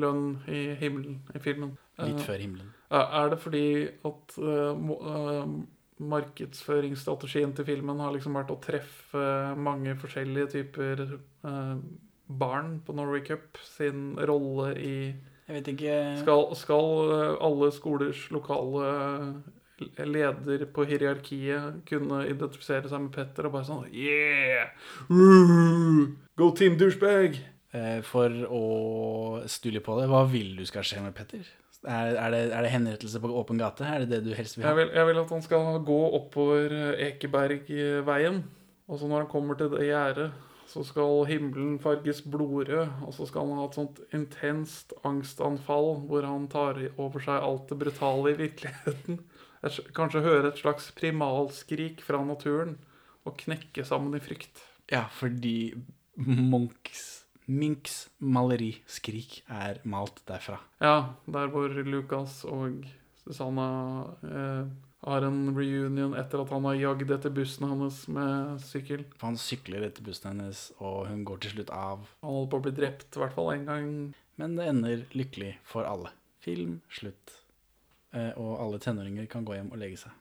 [0.00, 2.70] lønn i himmelen i filmen Litt eh, før himmelen.
[2.94, 3.66] Er det fordi
[4.06, 5.44] at uh,
[6.14, 9.26] markedsføringsstrategien til filmen har liksom vært å treffe
[9.58, 11.76] mange forskjellige typer eh,
[12.28, 14.94] barn på Norway Cup sin rolle i
[15.44, 22.88] Jeg vet ikke skal, skal eh, alle skolers lokale eh, leder på hierarkiet kunne identifisere
[22.88, 24.70] seg med Petter og bare sånn Yeah!
[26.38, 27.36] Go team douchebag!
[27.74, 28.62] Eh, For å
[29.50, 31.44] stule på det, hva vil du skal skje med Petter?
[31.84, 33.84] Er, er, det, er det henrettelse på åpen gate?
[33.84, 34.70] Er det det du helst vil ha?
[34.72, 36.72] Jeg vil, jeg vil at han skal gå oppover
[37.10, 38.38] Ekebergveien.
[38.88, 40.30] Og så når han kommer til det gjerdet,
[40.74, 43.04] så skal himmelen farges blodrød.
[43.06, 47.68] Og så skal han ha et sånt intenst angstanfall hvor han tar over seg alt
[47.70, 49.20] det brutale i virkeligheten.
[49.96, 52.74] Kanskje høre et slags primalskrik fra naturen
[53.24, 54.64] og knekke sammen i frykt.
[54.90, 55.72] Ja, fordi
[56.18, 60.58] Munchs, Minks maleri 'Skrik' er malt derfra.
[60.80, 62.84] Ja, der hvor Lucas og
[63.24, 63.68] Susanna
[64.24, 64.68] eh,
[65.04, 69.04] har en reunion etter at han har jagd etter bussen hennes med sykkel.
[69.18, 72.06] For han sykler etter bussen hennes, og hun går til slutt av.
[72.24, 73.90] Han holder på å bli drept, i hvert fall en gang.
[74.40, 76.10] Men det ender lykkelig for alle.
[76.44, 77.36] Film, slutt.
[78.14, 80.12] Eh, Og alle tenåringer kan gå hjem og legge seg.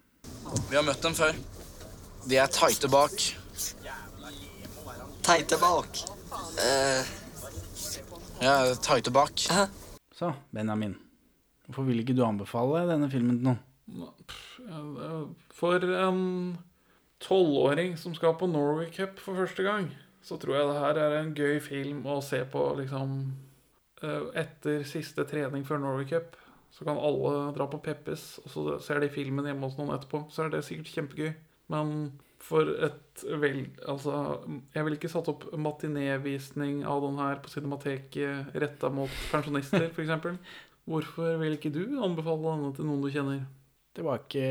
[0.69, 1.33] Vi har møtt dem før.
[2.27, 3.15] De er tighte bak.
[5.23, 6.03] Teite bak.
[6.59, 7.05] Eh,
[8.43, 9.39] Ja, tighte bak.
[10.15, 10.95] Så, Benjamin.
[11.67, 13.59] Hvorfor vil ikke du anbefale denne filmen til noen?
[15.53, 16.21] For en
[17.23, 19.89] tolvåring som skal på Norway Cup for første gang,
[20.23, 23.17] så tror jeg det her er en gøy film å se på liksom
[24.03, 26.37] eh, Etter siste trening før Norway Cup,
[26.73, 30.23] så kan alle dra på Peppes, og så ser de filmen hjemme hos noen etterpå.
[30.33, 31.33] Så er det sikkert kjempegøy.
[31.71, 31.91] Men
[32.43, 33.67] for et vel...
[33.87, 34.39] Altså,
[34.73, 40.39] jeg ville ikke satt opp matinévisning av den her på Cinemateket retta mot pensjonister, f.eks.
[40.89, 43.45] Hvorfor vil ikke du anbefale denne til noen du kjenner?
[43.93, 44.47] Det var ikke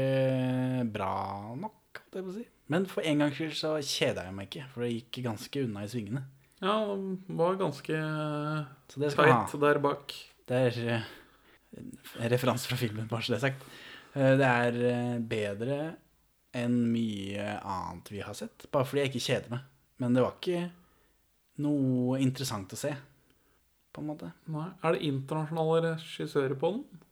[0.94, 1.12] bra
[1.58, 2.44] nok, holdt jeg på å si.
[2.72, 5.82] Men for en gangs skyld så kjeda jeg meg ikke, for det gikk ganske unna
[5.84, 6.22] i svingene.
[6.62, 7.96] Ja, det var ganske
[8.92, 10.14] Så det skal tight der bak.
[10.46, 11.08] Det er eh,
[11.80, 13.66] en referanse fra filmen, bare så det er sagt.
[14.14, 15.80] Eh, Det er eh, bedre
[16.54, 19.66] enn mye annet vi har sett, bare fordi jeg ikke kjeder meg.
[20.02, 20.62] Men det var ikke
[21.64, 22.92] noe interessant å se,
[23.92, 24.30] på en måte.
[24.52, 24.68] Nei.
[24.84, 27.02] Er det internasjonale regissører på den?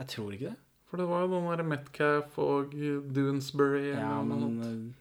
[0.00, 0.58] Jeg tror ikke det.
[0.92, 2.74] For det var jo den der Metcalf og
[3.16, 4.94] Doonesbury Ja, men sånt.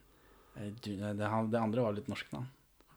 [0.56, 2.46] eh, det, det andre var litt norsk, da.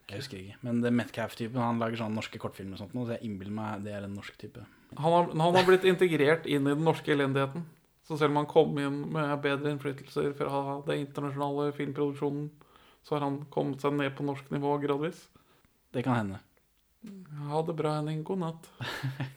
[0.07, 0.59] Jeg husker ikke.
[0.63, 3.97] Men det Metcalf-typen han lager sånne norske kortfilmer og sånt, så jeg innbiller meg det
[3.97, 4.63] er en norsk type.
[4.95, 7.65] Han har, han har blitt integrert inn i den norske elendigheten.
[8.07, 12.51] Så selv om han kom inn med bedre innflytelser fra den internasjonale filmproduksjonen,
[13.03, 15.25] så har han kommet seg ned på norsk nivå gradvis.
[15.91, 16.43] Det kan hende.
[17.51, 18.23] Ha det bra, Henning.
[18.29, 18.71] God natt.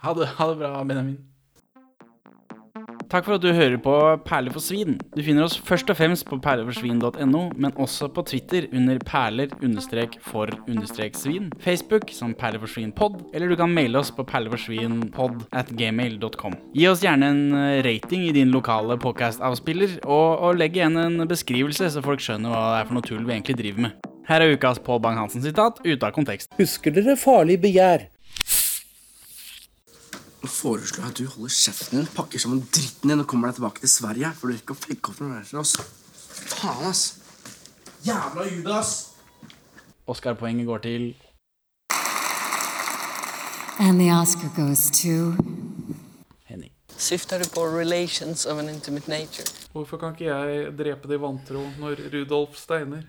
[0.00, 1.18] Ha det, ha det bra, Benjamin.
[3.10, 3.90] Takk for at du hører på
[4.22, 4.92] Perler for svin.
[5.16, 12.06] Du finner oss først og fremst på perleforsvin.no, men også på Twitter under perler-for-svin, Facebook
[12.14, 16.54] som perleforsvinpod, eller du kan maile oss på perleforsvinpod at gmail.com.
[16.76, 21.26] Gi oss gjerne en eh, rating i din lokale podcast-avspiller, og, og legg igjen en
[21.26, 23.98] beskrivelse, så folk skjønner hva det er for noe tull vi egentlig driver med.
[24.30, 26.52] Her er ukas Pål Bang-Hansen-sitat ute av kontekst.
[26.60, 28.06] Husker dere farlig begjær?
[30.40, 33.60] Nå foreslår jeg at du holder kjeften din, pakker sammen dritten din og kommer deg
[33.60, 34.32] tilbake til Sverige.
[34.38, 35.76] For du rekker å flekke opp noen reiser, ass.
[36.56, 37.02] Faen, ass.
[38.06, 38.94] Jævla Judas.
[40.08, 41.10] Oscar-poenget går til
[43.80, 45.36] And the Oscar goes to
[47.00, 49.46] Syftar du på relations of an intimate nature?
[49.72, 53.06] Hvorfor kan ikke jeg drepe de vantro når Rudolf steiner?